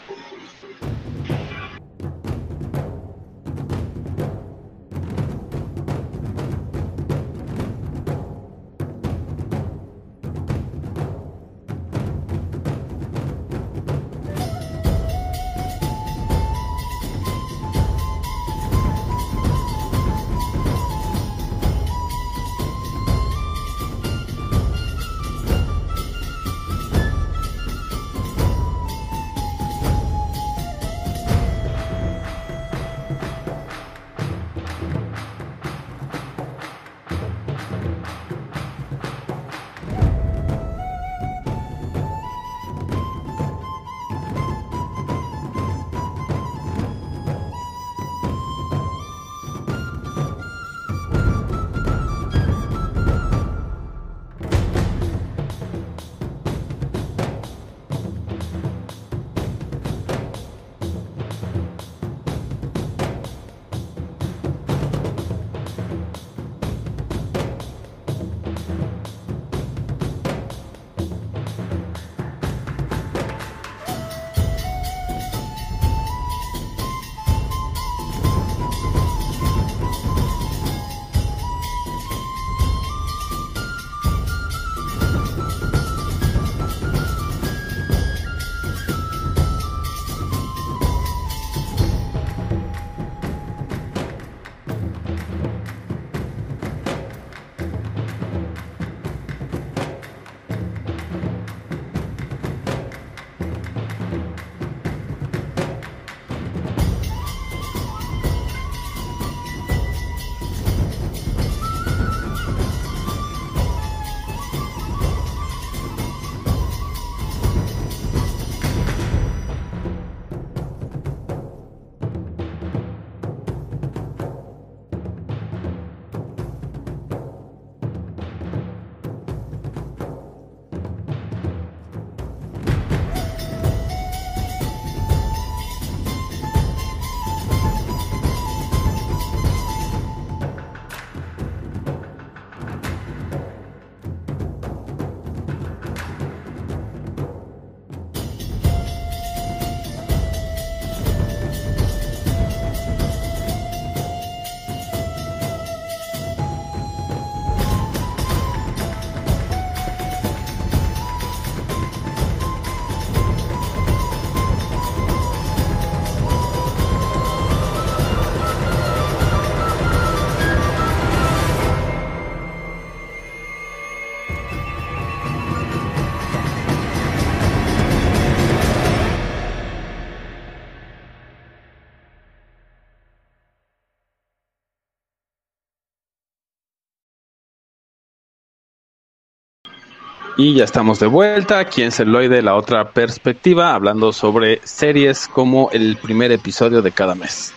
[190.39, 195.71] Y ya estamos de vuelta aquí en Celoide, la otra perspectiva, hablando sobre series como
[195.73, 197.55] el primer episodio de cada mes.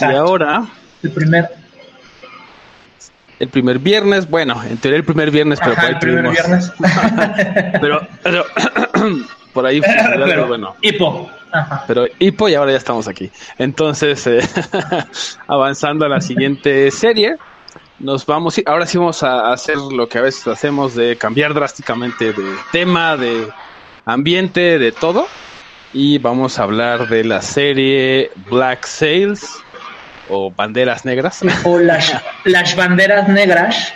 [0.00, 0.64] Y ahora.
[1.02, 1.48] El primer.
[3.40, 6.72] El primer viernes, bueno, en teoría el primer viernes, pero por ahí el primer viernes.
[7.80, 8.06] pero,
[9.52, 9.80] por ahí
[10.14, 10.76] pero, bueno.
[10.80, 11.28] Hipo.
[11.88, 13.30] Pero hipo y ahora ya estamos aquí.
[13.58, 14.40] Entonces, eh,
[15.48, 17.36] avanzando a la siguiente serie
[17.98, 22.32] nos vamos, ahora sí vamos a hacer lo que a veces hacemos de cambiar drásticamente
[22.32, 23.48] de tema, de
[24.04, 25.26] ambiente, de todo.
[25.92, 29.48] Y vamos a hablar de la serie Black Sails
[30.28, 31.40] o Banderas Negras.
[31.64, 32.12] O las,
[32.44, 33.94] las Banderas Negras.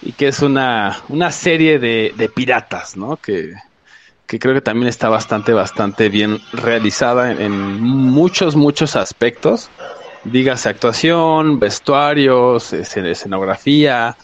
[0.00, 3.16] Y que es una, una serie de, de piratas, ¿no?
[3.16, 3.54] Que,
[4.26, 9.68] que creo que también está bastante, bastante bien realizada en, en muchos, muchos aspectos
[10.30, 14.16] dígase actuación, vestuarios, escenografía.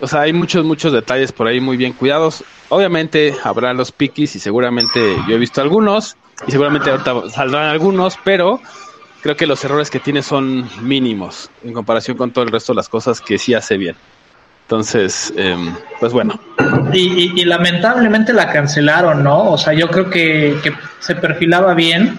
[0.00, 2.44] O sea, hay muchos, muchos detalles por ahí muy bien cuidados.
[2.68, 8.18] Obviamente habrá los piquis y seguramente yo he visto algunos y seguramente ahorita saldrán algunos,
[8.24, 8.60] pero
[9.22, 12.78] creo que los errores que tiene son mínimos en comparación con todo el resto de
[12.78, 13.94] las cosas que sí hace bien.
[14.62, 16.40] Entonces, em, pues bueno.
[16.92, 19.50] Y, lamentablemente la cancelaron, ¿no?
[19.50, 20.56] O sea, yo creo que
[21.00, 22.18] se perfilaba bien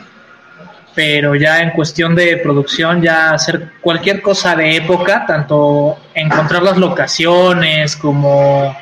[0.96, 6.78] pero ya en cuestión de producción, ya hacer cualquier cosa de época, tanto encontrar las
[6.78, 8.76] locaciones como...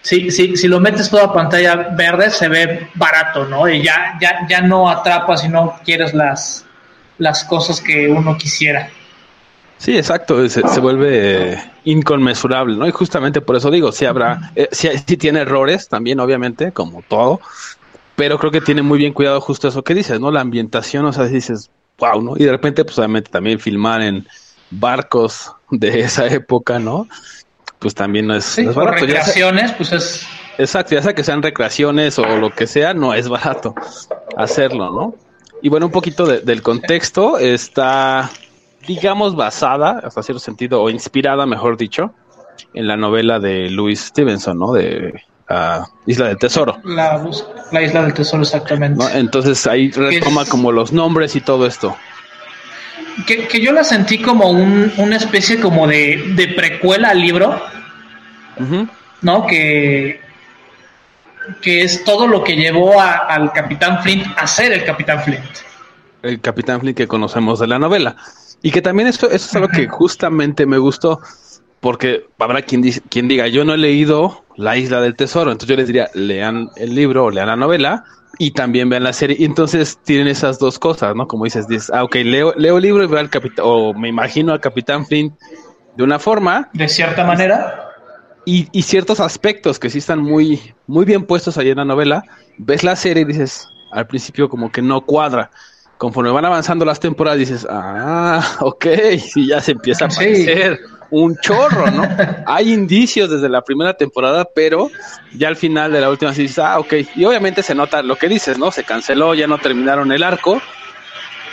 [0.00, 3.66] Si, si, si lo metes toda pantalla verde, se ve barato, ¿no?
[3.66, 6.66] Y ya, ya, ya no atrapas si no quieres las,
[7.16, 8.90] las cosas que uno quisiera.
[9.78, 12.86] Sí, exacto, se, vuelve inconmensurable, ¿no?
[12.86, 17.40] Y justamente por eso digo, si habrá, eh, si tiene errores también, obviamente, como todo,
[18.16, 20.30] pero creo que tiene muy bien cuidado justo eso que dices, ¿no?
[20.30, 22.36] La ambientación, o sea, dices, wow, ¿no?
[22.36, 24.26] Y de repente, pues obviamente también filmar en
[24.70, 27.08] barcos de esa época, ¿no?
[27.78, 30.26] Pues también no es, sí, recreaciones, pues es...
[30.56, 33.74] Exacto, ya sea que sean recreaciones o lo que sea, no es barato
[34.36, 35.14] hacerlo, ¿no?
[35.62, 38.30] Y bueno, un poquito del contexto está,
[38.86, 42.14] digamos, basada, hasta cierto sentido, o inspirada, mejor dicho,
[42.72, 44.72] en la novela de Louis Stevenson, ¿no?
[44.72, 45.22] De
[46.06, 46.78] Isla del Tesoro.
[46.84, 47.20] La,
[47.82, 49.04] Isla del Tesoro, exactamente.
[49.14, 51.96] Entonces ahí retoma como los nombres y todo esto.
[53.26, 57.60] Que, yo la sentí como un, una especie como de, precuela al libro,
[59.22, 59.46] ¿no?
[59.46, 60.20] Que,
[61.60, 65.44] que es todo lo que llevó al Capitán Flint a ser el Capitán Flint.
[66.22, 68.16] El Capitán Flint que conocemos de la novela.
[68.62, 71.20] Y que también esto, eso es algo que justamente me gustó,
[71.84, 75.76] porque habrá quien, quien diga, yo no he leído La Isla del Tesoro, entonces yo
[75.76, 78.04] les diría, lean el libro o lean la novela
[78.38, 79.36] y también vean la serie.
[79.38, 81.28] Y entonces tienen esas dos cosas, ¿no?
[81.28, 84.08] Como dices, dices ah, ok, leo, leo el libro y veo al capitán, o me
[84.08, 85.34] imagino al Capitán Flint
[85.94, 86.70] de una forma.
[86.72, 87.90] De cierta manera.
[88.46, 92.24] Y, y, ciertos aspectos que sí están muy, muy bien puestos ahí en la novela,
[92.56, 95.50] ves la serie y dices, al principio como que no cuadra.
[95.98, 98.86] Conforme van avanzando las temporadas dices, ah, ok,
[99.34, 102.08] y ya se empieza a aparecer un chorro, ¿no?
[102.46, 104.90] Hay indicios desde la primera temporada, pero
[105.32, 106.94] ya al final de la última se dice, ah, ok.
[107.16, 108.70] Y obviamente se nota lo que dices, ¿no?
[108.70, 110.60] Se canceló, ya no terminaron el arco,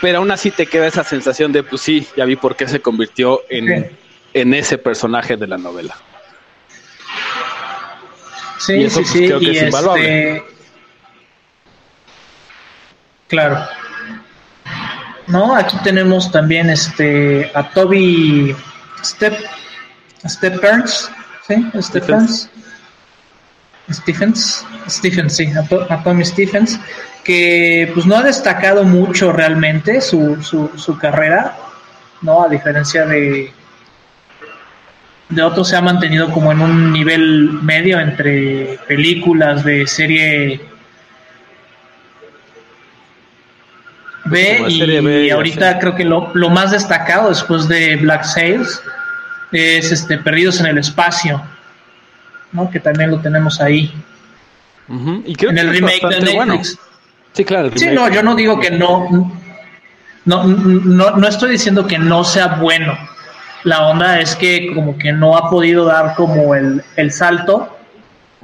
[0.00, 2.80] pero aún así te queda esa sensación de, pues sí, ya vi por qué se
[2.80, 3.96] convirtió en,
[4.34, 5.96] en ese personaje de la novela.
[8.58, 9.26] Sí, sí, pues, sí.
[9.26, 10.44] Creo que es este...
[13.28, 13.66] Claro.
[15.26, 18.54] No, aquí tenemos también este a Toby
[19.02, 19.34] Step,
[20.26, 20.62] Step
[21.46, 21.70] ¿sí?
[21.80, 22.50] Stephens.
[23.90, 25.52] Stephens, Stephens, sí,
[25.88, 26.80] a, Stephens,
[27.24, 31.56] que pues no ha destacado mucho realmente su, su, su carrera,
[32.22, 32.44] ¿no?
[32.44, 33.52] A diferencia de,
[35.28, 40.71] de otros se ha mantenido como en un nivel medio entre películas de serie
[44.32, 48.82] B y, ahorita creo que lo, lo, más destacado después de Black Sails
[49.52, 51.40] es este Perdidos en el Espacio,
[52.52, 52.70] ¿no?
[52.70, 53.94] Que también lo tenemos ahí.
[54.88, 56.78] en el remake de Netflix.
[57.32, 57.70] Sí, claro.
[57.76, 59.30] Sí, no, yo no digo que no,
[60.24, 62.96] no, no, estoy diciendo que no sea bueno.
[63.64, 67.78] La onda es que como que no ha podido dar como el, el salto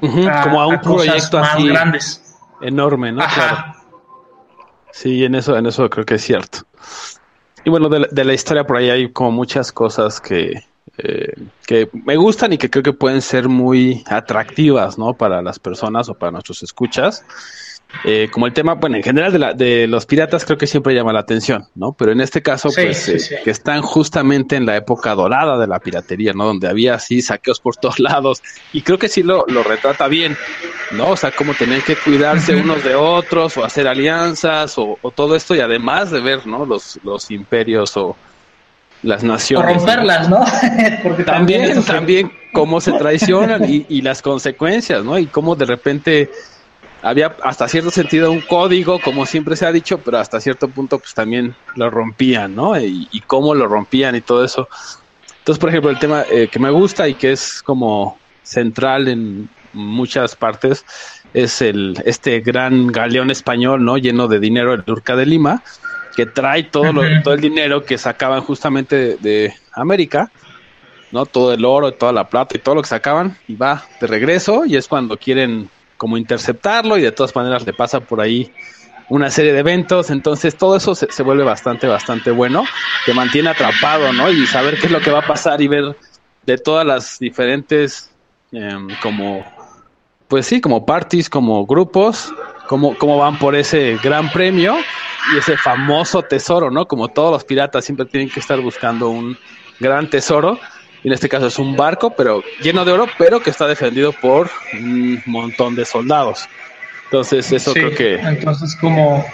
[0.01, 2.36] como a un proyecto más grandes.
[2.61, 3.26] Enorme, ¿no?
[3.26, 3.77] Claro.
[4.93, 6.61] Sí, en eso, en eso creo que es cierto.
[7.64, 10.64] Y bueno, de la historia por ahí hay como muchas cosas que,
[10.99, 11.32] eh,
[11.66, 15.14] que me gustan y que creo que pueden ser muy atractivas, ¿no?
[15.14, 17.24] Para las personas o para nuestros escuchas.
[18.05, 20.95] Eh, como el tema, bueno, en general de, la, de los piratas creo que siempre
[20.95, 21.93] llama la atención, ¿no?
[21.93, 25.80] Pero en este caso, pues, eh, que están justamente en la época dorada de la
[25.80, 26.45] piratería, ¿no?
[26.45, 28.43] Donde había así saqueos por todos lados.
[28.72, 30.36] Y creo que sí lo, lo retrata bien,
[30.93, 31.11] ¿no?
[31.11, 35.34] O sea, cómo tener que cuidarse unos de otros o hacer alianzas o, o, todo
[35.34, 36.66] esto y además de ver, ¿no?
[36.66, 38.16] Los, los imperios o,
[39.03, 39.76] las naciones.
[39.76, 40.45] romperlas, ¿no?
[41.03, 45.18] Porque también, también, cómo se traicionan y, las consecuencias, ¿no?
[45.18, 46.30] Y cómo de repente
[47.03, 50.99] había hasta cierto sentido un código, como siempre se ha dicho, pero hasta cierto punto
[50.99, 52.78] pues también lo rompían, ¿no?
[52.78, 54.68] Y, cómo lo rompían y todo eso.
[55.38, 59.49] Entonces, por ejemplo, el tema eh, que me gusta y que es como central en
[59.72, 60.84] muchas partes
[61.34, 63.99] es el este gran galeón español, ¿no?
[63.99, 65.62] Lleno de dinero, el Durca de Lima,
[66.16, 66.92] que trae todo,
[67.22, 70.30] todo el dinero que sacaban justamente de, América,
[71.12, 71.26] ¿no?
[71.26, 74.64] Todo el oro, toda la plata y todo lo que sacaban y va de regreso
[74.66, 78.51] y es cuando quieren como interceptarlo y de todas maneras le pasa por ahí
[79.11, 82.64] una serie de eventos, entonces todo eso se, vuelve bastante, bastante bueno,
[83.07, 84.30] te mantiene atrapado, ¿no?
[84.30, 85.96] Y saber qué es lo que va a pasar y ver
[86.44, 88.11] de todas las diferentes,
[88.53, 89.44] em, como,
[90.28, 92.32] pues sí, como parties, como grupos,
[92.66, 94.76] cómo, cómo van por ese gran premio
[95.32, 96.86] y ese famoso tesoro, ¿no?
[96.86, 99.36] Como todos los piratas siempre tienen que estar buscando un
[99.80, 100.59] gran tesoro.
[101.05, 104.51] En este caso es un barco, pero lleno de oro, pero que está defendido por
[104.72, 106.49] un montón de soldados.
[107.05, 108.14] Entonces, eso creo que.
[108.16, 109.24] Entonces, como.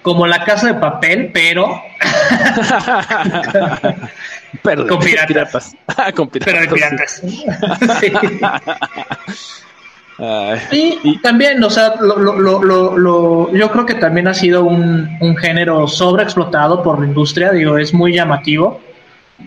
[0.00, 1.80] Como la casa de papel, pero.
[4.88, 5.76] con piratas.
[6.14, 6.44] con piratas.
[6.44, 7.22] Pero de piratas.
[10.70, 15.16] sí y, también, o sea, lo, lo, lo, yo creo que también ha sido un,
[15.20, 18.80] un género sobreexplotado por la industria, digo, es muy llamativo.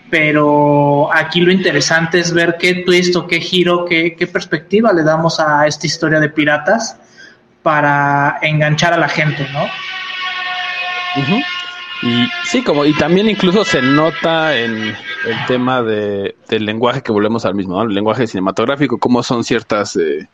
[0.10, 5.04] Pero aquí lo interesante es ver qué twist o qué giro, qué, qué perspectiva le
[5.04, 6.98] damos a esta historia de piratas
[7.64, 9.66] para enganchar a la gente, ¿no?
[12.04, 17.12] Y sí, como, y también incluso se nota en el tema de, del lenguaje que
[17.12, 17.84] volvemos al mismo, ¿no?
[17.90, 20.28] El lenguaje cinematográfico, cómo son ciertas eh,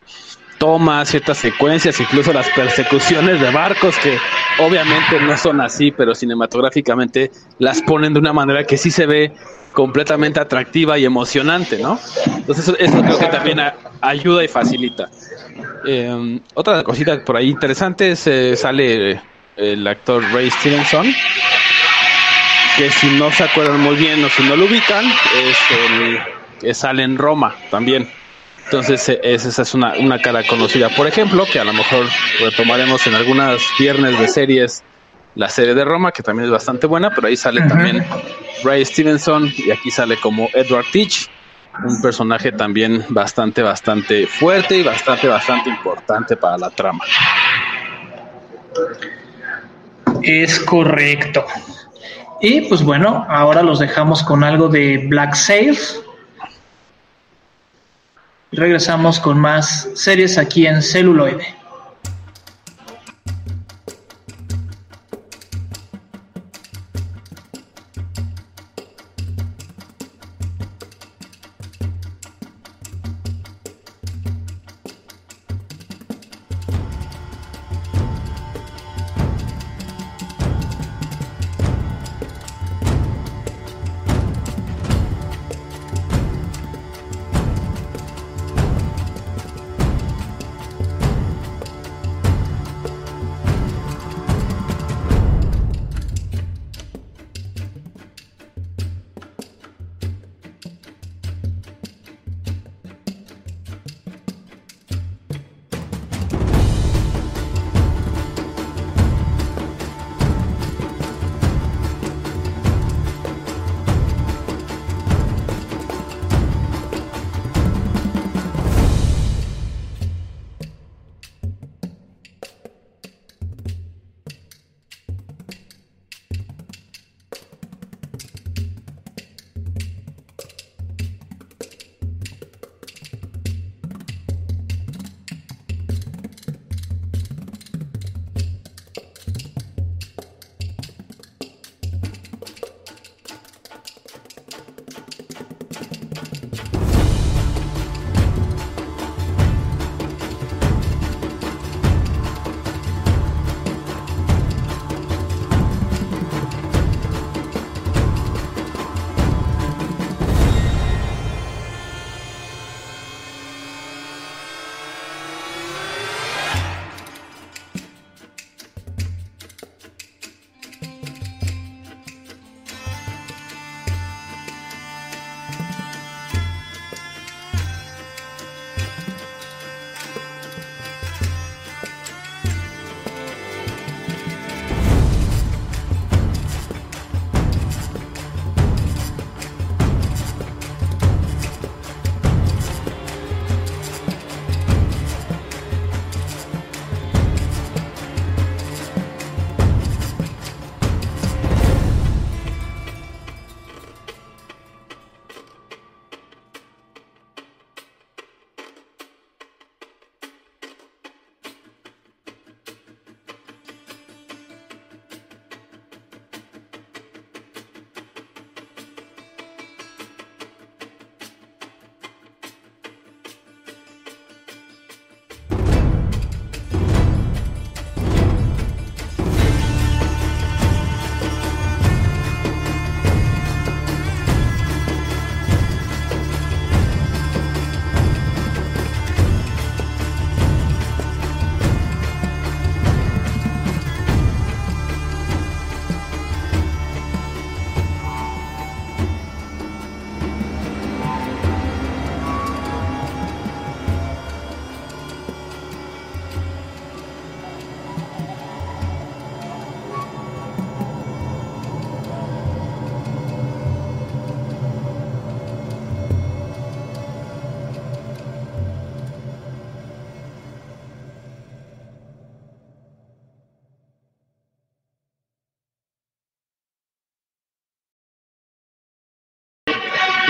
[0.62, 4.16] tomas, ciertas secuencias, incluso las persecuciones de barcos que
[4.60, 9.34] obviamente no son así, pero cinematográficamente las ponen de una manera que sí se ve
[9.74, 12.00] completamente atractiva y emocionante, ¿no?
[12.28, 13.60] Entonces eso, creo que también
[14.02, 15.10] ayuda y facilita.
[15.88, 19.20] Eh, otra cosita por ahí interesante es eh, sale
[19.58, 21.12] el actor Ray Stevenson,
[22.78, 26.20] que si no se acuerdan muy bien o si no lo ubican, es el
[26.60, 28.21] que sale en Roma también.
[28.72, 30.88] Entonces, e, esa es una, una cara conocida.
[30.88, 32.06] Por ejemplo, que a lo mejor
[32.40, 34.82] retomaremos en algunas viernes de series
[35.36, 38.06] la serie de Roma, que también es bastante buena, pero ahí sale también
[38.64, 41.30] Ray Stevenson y aquí sale como Edward Teach,
[41.86, 47.04] un personaje también bastante, bastante fuerte y bastante, bastante importante para la trama.
[50.22, 51.46] Es correcto.
[52.40, 55.78] Y pues bueno, ahora los dejamos con algo de Black Sail.
[58.52, 61.61] Regresamos con más series aquí en celuloide.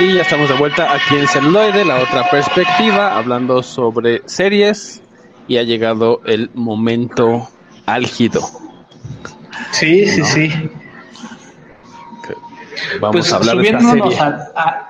[0.02, 5.02] Y ya estamos de vuelta aquí en Celuloide, la otra perspectiva, hablando sobre series
[5.48, 7.48] y ha llegado el momento
[7.86, 8.42] álgido.
[9.72, 10.52] Sí, sí, sí.
[13.00, 14.20] Vamos pues a hablar de esta subiéndonos serie.
[14.28, 14.88] al, a-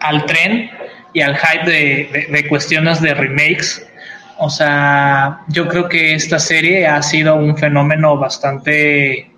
[0.00, 0.70] al tren
[1.14, 3.86] y al hype de, de- de cuestiones de remakes.
[4.38, 9.30] O sea, yo creo que esta serie ha sido un fenómeno bastante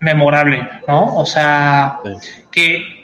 [0.00, 1.16] memorable, ¿no?
[1.16, 2.42] O sea, Sí.
[2.50, 2.97] que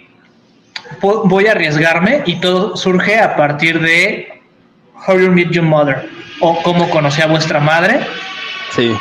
[1.01, 4.43] voy a arriesgarme y todo surge a partir de
[5.07, 6.09] How You Meet Your Mother
[6.41, 8.01] o Cómo conocí a vuestra madre.
[8.75, 8.93] Sí.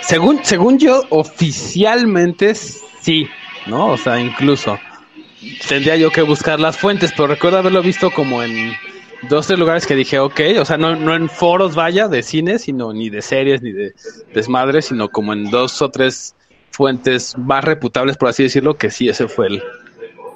[0.00, 3.28] Según, según yo, oficialmente sí,
[3.66, 3.86] ¿no?
[3.88, 4.78] O sea, incluso
[5.68, 8.72] tendría yo que buscar las fuentes, pero recuerdo haberlo visto como en
[9.28, 12.58] dos tres lugares que dije, ok, o sea, no, no en foros, vaya, de cine,
[12.58, 13.94] sino ni de series, ni de
[14.34, 16.34] desmadres, sino como en dos o tres
[16.70, 19.62] fuentes más reputables, por así decirlo, que sí, ese fue el,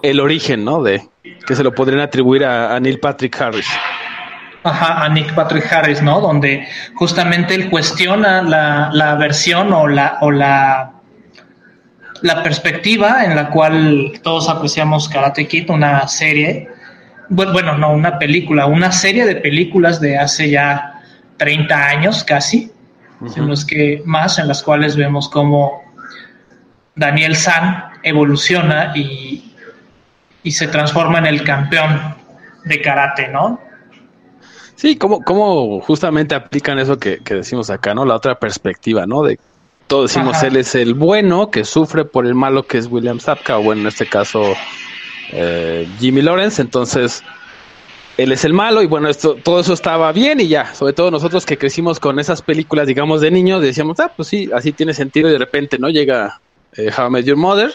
[0.02, 0.82] el origen, ¿no?
[0.82, 1.02] De
[1.46, 3.66] que se lo podrían atribuir a, a Neil Patrick Harris.
[4.64, 6.20] Ajá, a Nick Patrick Harris, ¿no?
[6.20, 6.66] Donde
[6.96, 10.90] justamente él cuestiona la, la versión o la, o la,
[12.22, 16.68] la perspectiva en la cual todos apreciamos Karate Kid, una serie,
[17.30, 21.00] bu- bueno, no, una película, una serie de películas de hace ya
[21.36, 22.72] 30 años casi,
[23.32, 25.80] si no es que más, en las cuales vemos cómo
[26.96, 29.45] Daniel San evoluciona y,
[30.46, 32.14] y se transforma en el campeón
[32.64, 33.60] de karate, ¿no?
[34.76, 38.04] Sí, cómo, cómo justamente aplican eso que, que decimos acá, ¿no?
[38.04, 39.24] La otra perspectiva, ¿no?
[39.24, 39.40] De
[39.88, 40.46] todos decimos Ajá.
[40.46, 43.80] él es el bueno que sufre por el malo que es William Sapka, o bueno,
[43.80, 44.54] en este caso
[45.32, 47.24] eh, Jimmy Lawrence, entonces
[48.16, 51.10] él es el malo y bueno, esto, todo eso estaba bien y ya, sobre todo
[51.10, 54.94] nosotros que crecimos con esas películas, digamos, de niños, decíamos, ah, pues sí, así tiene
[54.94, 55.88] sentido y de repente, ¿no?
[55.88, 56.40] Llega
[56.76, 57.74] eh, How I Met Your Mother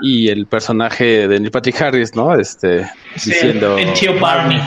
[0.00, 2.34] y el personaje de Neil Patrick Harris, ¿no?
[2.34, 2.84] Este,
[3.16, 3.76] Sí, diciendo...
[3.78, 4.60] el tío Barney.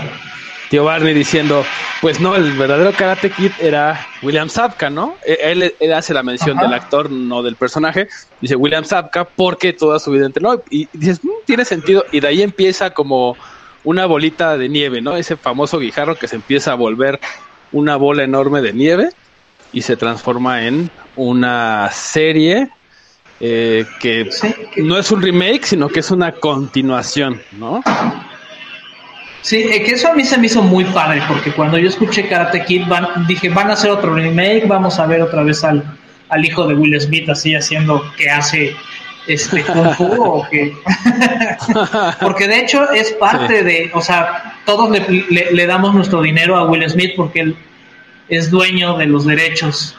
[0.69, 1.63] tío Barney diciendo,
[2.01, 5.15] pues no, el verdadero Karate Kid era William Sapka, ¿no?
[5.25, 6.65] E- Él, él hace la mención Ajá.
[6.67, 8.07] del actor, no del personaje.
[8.39, 10.61] Dice William Sapka porque toda su vida entrenó.
[10.69, 12.05] Y dices, "Mm, tiene sentido.
[12.11, 13.37] Y de ahí empieza como
[13.83, 15.15] una bolita de nieve, ¿no?
[15.17, 17.19] Ese famoso guijarro que se empieza a volver
[17.71, 19.09] una bola enorme de nieve
[19.73, 22.69] y se transforma en una serie
[23.41, 24.29] eh, que
[24.77, 27.81] no es un remake, sino que es una continuación, ¿no?
[29.41, 32.27] Sí, eh, que eso a mí se me hizo muy padre, porque cuando yo escuché
[32.27, 35.83] Karate Kid, van, dije, van a hacer otro remake, vamos a ver otra vez al,
[36.29, 38.75] al hijo de Will Smith así haciendo que hace
[39.27, 40.73] este Kung Fu o que...
[42.21, 46.55] porque de hecho es parte de, o sea, todos le, le- le damos nuestro dinero
[46.57, 47.55] a Will Smith porque él
[48.29, 49.95] es dueño de los derechos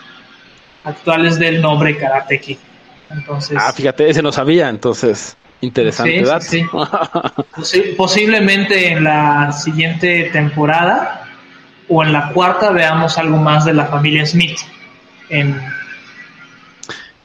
[0.84, 2.59] actuales del nombre Karate Kid.
[3.14, 3.58] Entonces...
[3.60, 6.44] Ah, fíjate, ese no sabía, entonces, interesante Sí, dato.
[6.44, 6.66] sí, sí.
[7.54, 11.24] Posi- posiblemente en la siguiente temporada
[11.88, 14.58] o en la cuarta veamos algo más de la familia Smith
[15.28, 15.60] en,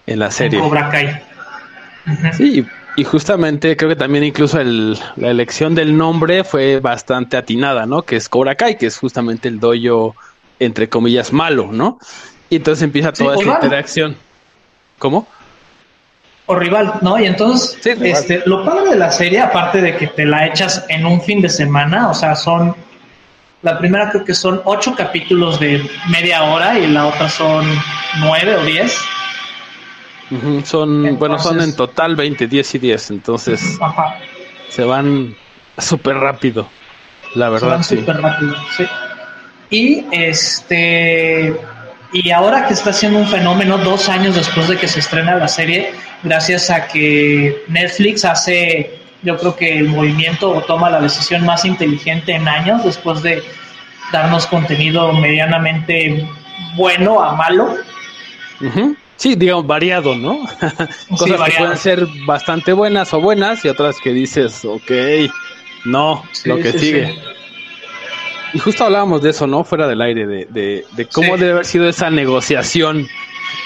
[0.06, 0.60] en la en serie.
[0.60, 1.22] Cobra Kai.
[2.34, 2.66] Sí,
[2.96, 8.02] y, justamente creo que también incluso el- la elección del nombre fue bastante atinada, ¿no?
[8.04, 10.16] Que es Cobra Kai, que es justamente el doyo,
[10.60, 12.00] entre comillas, malo, ¿no?
[12.50, 14.16] Y entonces empieza Sí, toda o esa interacción.
[14.98, 15.28] ¿Cómo?
[16.48, 17.20] O rival, ¿no?
[17.20, 20.86] Y entonces, Sí, este, lo padre de la serie, aparte de que te la echas
[20.88, 22.74] en un fin de semana, o sea, son,
[23.64, 27.66] la primera creo que son ocho capítulos de media hora y la otra son
[28.20, 28.98] nueve o diez.
[30.66, 34.18] Son, bueno, son en total 20, 10 y 10, entonces Ajá.
[34.70, 35.34] se van
[35.78, 36.68] súper rápido,
[37.36, 37.96] la Se verdad, van sí.
[37.98, 38.86] súper rápido, sí.
[39.70, 41.56] Y este
[42.12, 45.48] y ahora que está siendo un fenómeno dos años después de que se estrena la
[45.48, 45.92] serie,
[46.24, 51.66] gracias a que Netflix hace, yo creo que el movimiento o toma la decisión más
[51.66, 53.44] inteligente en años después de
[54.12, 56.28] darnos contenido medianamente
[56.76, 57.76] bueno a malo.
[59.16, 60.40] Sí, digamos, variado, ¿no?
[61.10, 61.66] Cosas que variado.
[61.66, 64.92] pueden ser bastante buenas o buenas y otras que dices, ok,
[65.86, 67.16] no, Sí, lo que sí, sigue.
[68.54, 69.64] Y justo hablábamos de eso, ¿no?
[69.64, 73.08] Fuera del aire, de, de, de cómo debe haber sido esa negociación.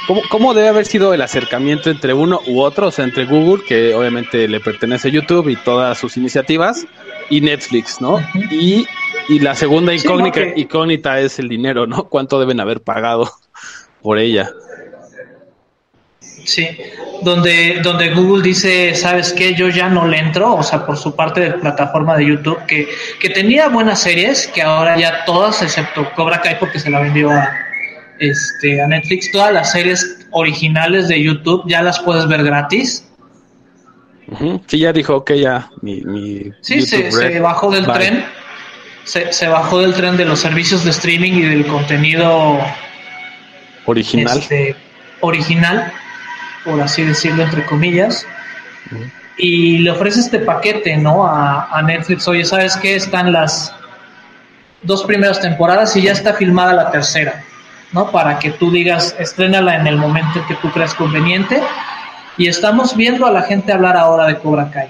[0.07, 2.87] ¿Cómo, ¿Cómo debe haber sido el acercamiento entre uno u otro?
[2.87, 6.85] O sea, entre Google, que obviamente le pertenece a YouTube y todas sus iniciativas,
[7.29, 8.19] y Netflix, ¿no?
[8.49, 8.85] Y,
[9.29, 10.53] y la segunda Sí, incógnita, ¿no?
[10.53, 12.05] Que- incógnita es el dinero, ¿no?
[12.05, 13.31] ¿Cuánto deben haber pagado
[14.01, 14.49] por ella?
[16.19, 16.67] Sí,
[17.21, 19.53] donde, donde Google dice, ¿sabes qué?
[19.53, 22.89] Yo ya no le entro, o sea, por su parte de plataforma de YouTube, que,
[23.19, 27.29] que tenía buenas series, que ahora ya todas, excepto Cobra Kai porque se la vendió
[27.31, 27.47] a,
[28.21, 33.07] este, a Netflix, todas las series originales de YouTube ya las puedes ver gratis.
[34.67, 36.01] Sí, ya dijo, que ya, mi...
[36.01, 38.23] mi sí, se, bajó del tren.
[39.03, 42.59] Se, se, bajó del tren de los servicios de streaming y del contenido
[43.85, 44.37] original.
[44.37, 44.75] Este,
[45.19, 45.91] original,
[46.63, 48.25] por así decirlo, entre comillas.
[49.35, 51.25] Y le ofrece este paquete, ¿no?
[51.25, 52.27] A, a Netflix.
[52.27, 52.95] Oye, ¿sabes qué?
[52.95, 53.73] Están las
[54.83, 57.43] dos primeras temporadas y ya está filmada la tercera,
[57.93, 58.11] ¿no?
[58.11, 61.61] Para que tú digas, estrénala en el momento que tú creas conveniente.
[62.37, 64.89] Y estamos viendo a la gente hablar ahora de Cobra Kai.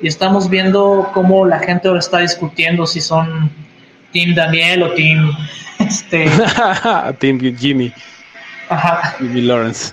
[0.00, 3.50] Y estamos viendo cómo la gente ahora está discutiendo si son
[4.12, 5.30] Team Daniel o Team
[5.78, 6.30] este
[7.18, 7.92] Team Jimmy.
[8.68, 9.14] Ajá.
[9.18, 9.92] Jimmy Lawrence.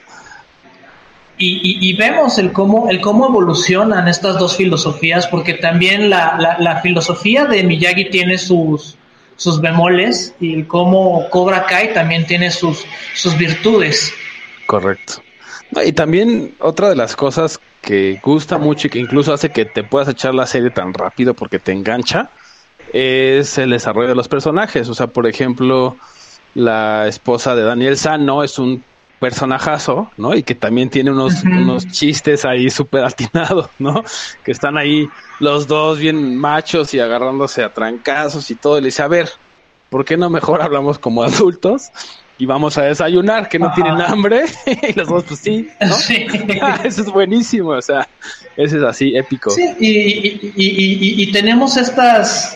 [1.39, 7.45] Y, vemos el cómo, el cómo evolucionan estas dos filosofías, porque también la, la filosofía
[7.45, 8.97] de Miyagi tiene sus,
[9.37, 12.85] sus bemoles y cómo Cobra Kai también tiene sus,
[13.15, 14.11] sus virtudes.
[14.65, 15.21] Correcto.
[15.85, 19.83] y también otra de las cosas que gusta mucho y que incluso hace que te
[19.83, 22.29] puedas echar la serie tan rápido porque te engancha
[22.93, 24.89] es el desarrollo de los personajes.
[24.89, 25.97] O sea, por ejemplo,
[26.55, 28.83] la esposa de Daniel San no es un
[29.19, 30.35] personajazo, ¿no?
[30.35, 34.03] Y que también tiene unos, unos chistes ahí súper atinados, ¿no?
[34.43, 35.07] Que están ahí
[35.39, 38.77] los dos bien machos y agarrándose a trancazos y todo.
[38.77, 39.29] Y le dice, a ver,
[39.89, 41.89] ¿por qué no mejor hablamos como adultos?
[42.39, 44.45] Y vamos a desayunar, que no tienen hambre.
[44.89, 45.95] y los dos, pues sí, ¿no?
[46.83, 48.07] eso es buenísimo, o sea,
[48.55, 49.49] ese es así, épico.
[49.49, 52.55] Sí, y, y, y, y tenemos estas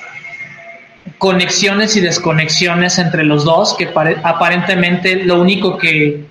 [1.18, 3.89] conexiones y desconexiones entre los dos, que
[4.24, 6.30] aparentemente lo único que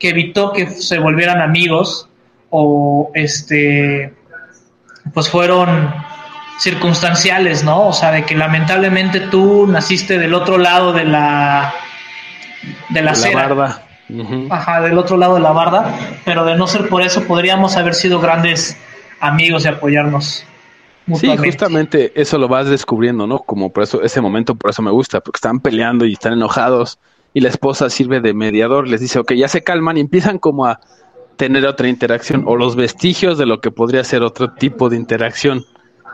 [0.00, 2.08] que evitó que se volvieran amigos
[2.48, 4.12] o este
[5.14, 5.94] pues fueron
[6.58, 7.88] circunstanciales, ¿no?
[7.88, 11.72] O sea, de que lamentablemente tú naciste del otro lado de la
[12.88, 13.82] de la, la barda.
[14.50, 15.94] Ajá, del otro lado de la barda,
[16.24, 18.76] pero de no ser por eso podríamos haber sido grandes
[19.20, 20.44] amigos y apoyarnos.
[21.14, 23.38] Sí, justamente eso lo vas descubriendo, ¿no?
[23.38, 26.98] Como por eso ese momento por eso me gusta, porque están peleando y están enojados
[27.32, 30.66] y la esposa sirve de mediador, les dice, ok, ya se calman y empiezan como
[30.66, 30.80] a
[31.36, 35.64] tener otra interacción o los vestigios de lo que podría ser otro tipo de interacción,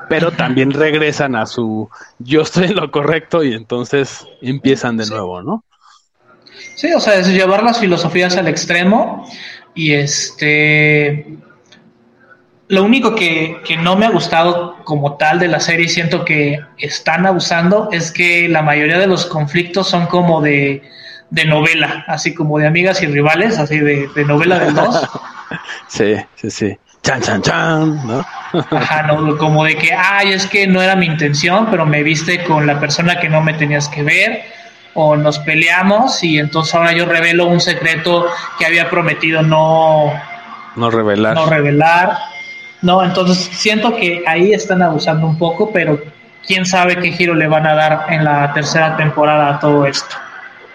[0.08, 1.88] pero también regresan a su
[2.18, 5.64] yo estoy en lo correcto y entonces empiezan de nuevo, ¿no?
[6.76, 9.28] Sí, o sea, es llevar las filosofías al extremo
[9.74, 11.38] y este...
[12.68, 16.58] Lo único que, que no me ha gustado como tal de la serie, siento que
[16.78, 20.82] están abusando, es que la mayoría de los conflictos son como de
[21.30, 25.08] de novela, así como de amigas y rivales, así de, novela de dos.
[25.88, 26.78] sí, sí, sí.
[27.02, 28.24] Chan, chan, chan, ¿no?
[28.70, 32.42] Ajá, no, como de que, ay, es que no era mi intención, pero me viste
[32.44, 34.42] con la persona que no me tenías que ver,
[34.94, 38.26] o nos peleamos y entonces ahora yo revelo un secreto
[38.58, 40.12] que había prometido no...
[40.74, 41.34] No revelar.
[41.34, 42.16] No revelar.
[42.82, 46.00] No, entonces siento que ahí están abusando un poco, pero
[46.46, 50.16] quién sabe qué giro le van a dar en la tercera temporada a todo esto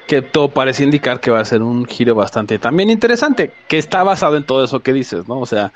[0.07, 4.03] que todo parece indicar que va a ser un giro bastante también interesante, que está
[4.03, 5.39] basado en todo eso que dices, ¿no?
[5.39, 5.71] O sea,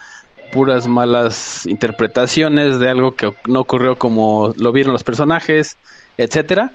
[0.52, 5.78] puras malas interpretaciones de algo que no ocurrió como lo vieron los personajes,
[6.18, 6.72] etcétera,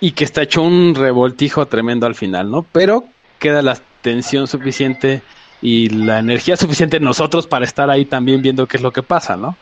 [0.00, 2.62] y que está hecho un revoltijo tremendo al final, ¿no?
[2.72, 3.04] Pero
[3.38, 5.22] queda la tensión suficiente
[5.62, 9.02] y la energía suficiente en nosotros para estar ahí también viendo qué es lo que
[9.02, 9.56] pasa, ¿no?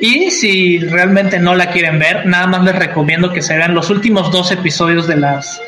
[0.00, 3.90] Y si realmente no la quieren ver, nada más les recomiendo que se vean los
[3.90, 5.60] últimos dos episodios de las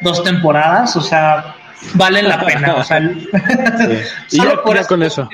[0.00, 1.54] dos temporadas, o sea,
[1.94, 2.74] valen la pena.
[2.76, 3.00] O sea,
[4.30, 5.28] ya, con eso.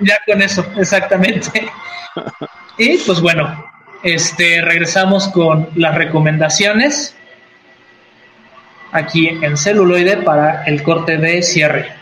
[0.00, 1.70] Ya con eso, exactamente.
[2.78, 7.16] Y pues bueno, este regresamos con las recomendaciones
[8.92, 11.95] aquí en celuloide para el corte de cierre.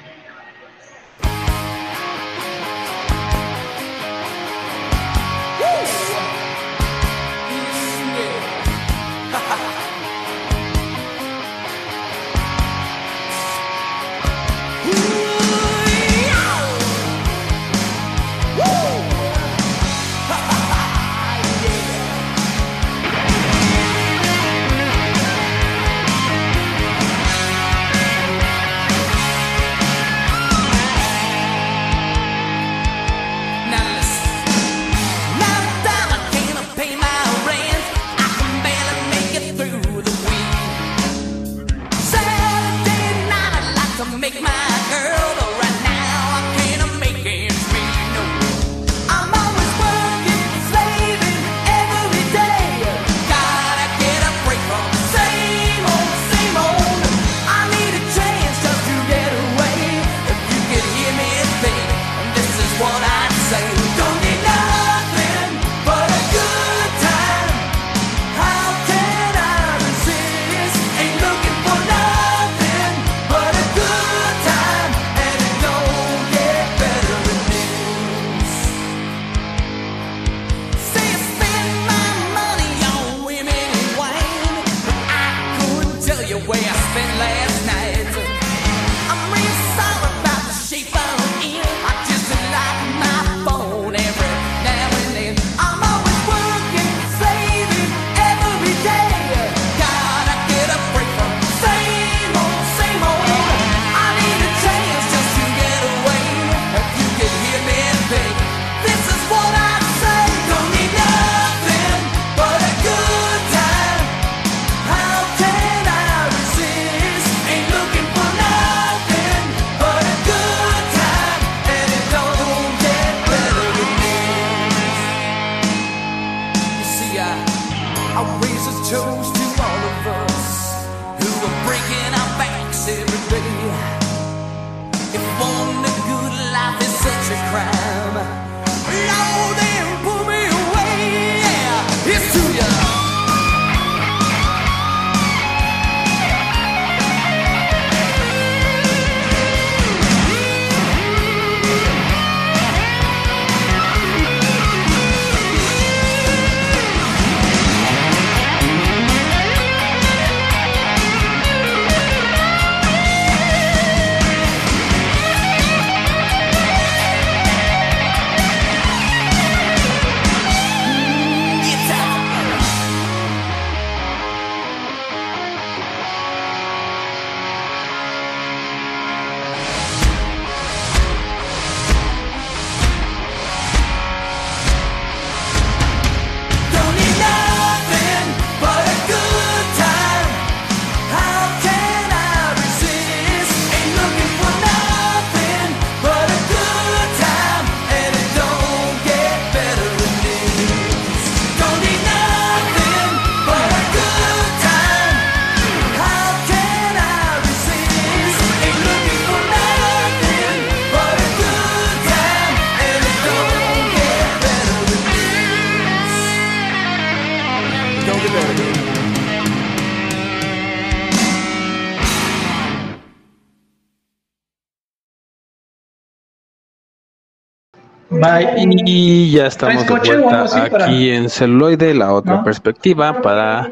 [228.24, 228.48] Bye.
[228.86, 232.36] Y ya estamos de ¿Traes coche o algo vuelta para- aquí en celuloide, la otra
[232.36, 232.44] ¿No?
[232.44, 233.70] perspectiva para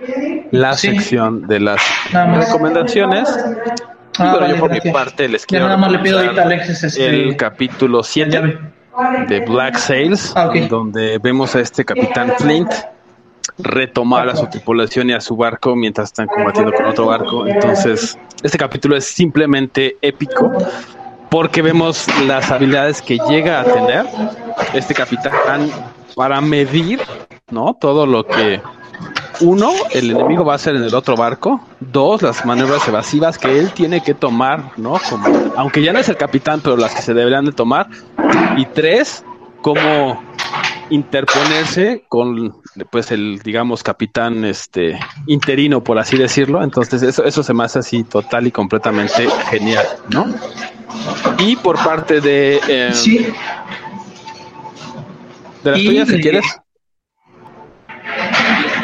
[0.51, 0.89] la Sí.
[0.89, 1.81] sección de las
[2.13, 3.29] recomendaciones.
[4.19, 6.61] Ah, Pero vale, yo por mi parte les quiero nada más le pido recomendar ahorita
[6.61, 8.59] a Alexis este, el capítulo la 7 llave.
[9.27, 12.71] de Black Sails, Ah, donde vemos a este capitán Flint
[13.59, 17.47] retomar a su tripulación y a su barco mientras están combatiendo con otro barco.
[17.47, 20.53] Entonces, este capítulo es simplemente épico
[21.33, 24.07] porque vemos las habilidades que llega a tener
[24.75, 25.71] este capitán
[26.15, 27.01] para medir,
[27.51, 27.75] ¿no?
[27.81, 28.61] Todo lo que
[29.41, 31.63] uno, el enemigo va a hacer en el otro barco.
[31.81, 35.01] Dos, las maniobras evasivas que él tiene que tomar, ¿no?
[35.57, 37.89] Aunque ya no es el capitán, pero las que se deberían de tomar.
[38.59, 39.25] Y tres,
[39.63, 40.23] cómo
[40.91, 42.61] interponerse con,
[42.91, 46.63] pues, el, digamos, capitán, este, interino, por así decirlo.
[46.63, 50.27] Entonces, eso, eso se me hace así total y completamente genial, ¿no?
[51.39, 53.27] Y por parte de, eh, Sí,
[55.63, 56.45] de las y tuyas, si quieres.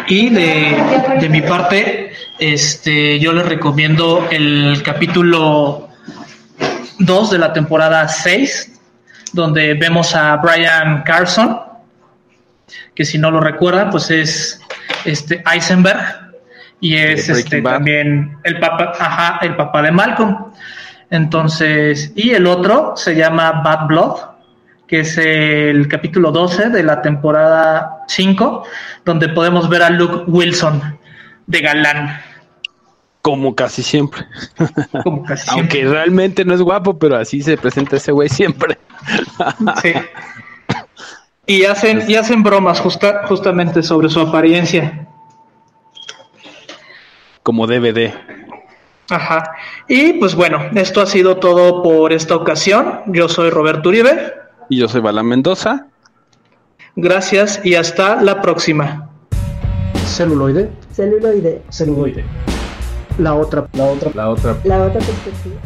[0.06, 5.88] Y de, de mi parte, este, yo les recomiendo el capítulo
[6.98, 8.80] 2 de la temporada 6,
[9.32, 11.60] donde vemos a Brian Carson,
[12.94, 14.60] que si no lo recuerdan, pues es
[15.04, 16.32] este Eisenberg
[16.80, 20.52] y es este también el papá, ajá, el papá de Malcolm.
[21.10, 24.16] Entonces, y el otro se llama Bad Blood,
[24.86, 28.64] que es el capítulo 12 de la temporada 5,
[29.04, 30.98] donde podemos ver a Luke Wilson
[31.46, 32.20] de galán.
[33.22, 34.22] Como casi siempre.
[35.02, 35.92] Como casi Aunque siempre.
[35.92, 38.78] realmente no es guapo, pero así se presenta ese güey siempre.
[39.82, 39.92] Sí.
[41.46, 45.06] Y hacen, y hacen bromas justa- justamente sobre su apariencia.
[47.42, 48.12] Como DVD.
[49.10, 49.52] Ajá.
[49.88, 53.00] Y pues bueno, esto ha sido todo por esta ocasión.
[53.06, 54.34] Yo soy Roberto Uribe.
[54.68, 55.86] Y yo soy Bala Mendoza.
[56.96, 59.08] Gracias y hasta la próxima.
[60.04, 60.70] Celuloide.
[60.92, 61.62] Celuloide.
[61.70, 62.24] Celuloide.
[63.18, 65.56] La otra, la otra, la otra La otra perspectiva.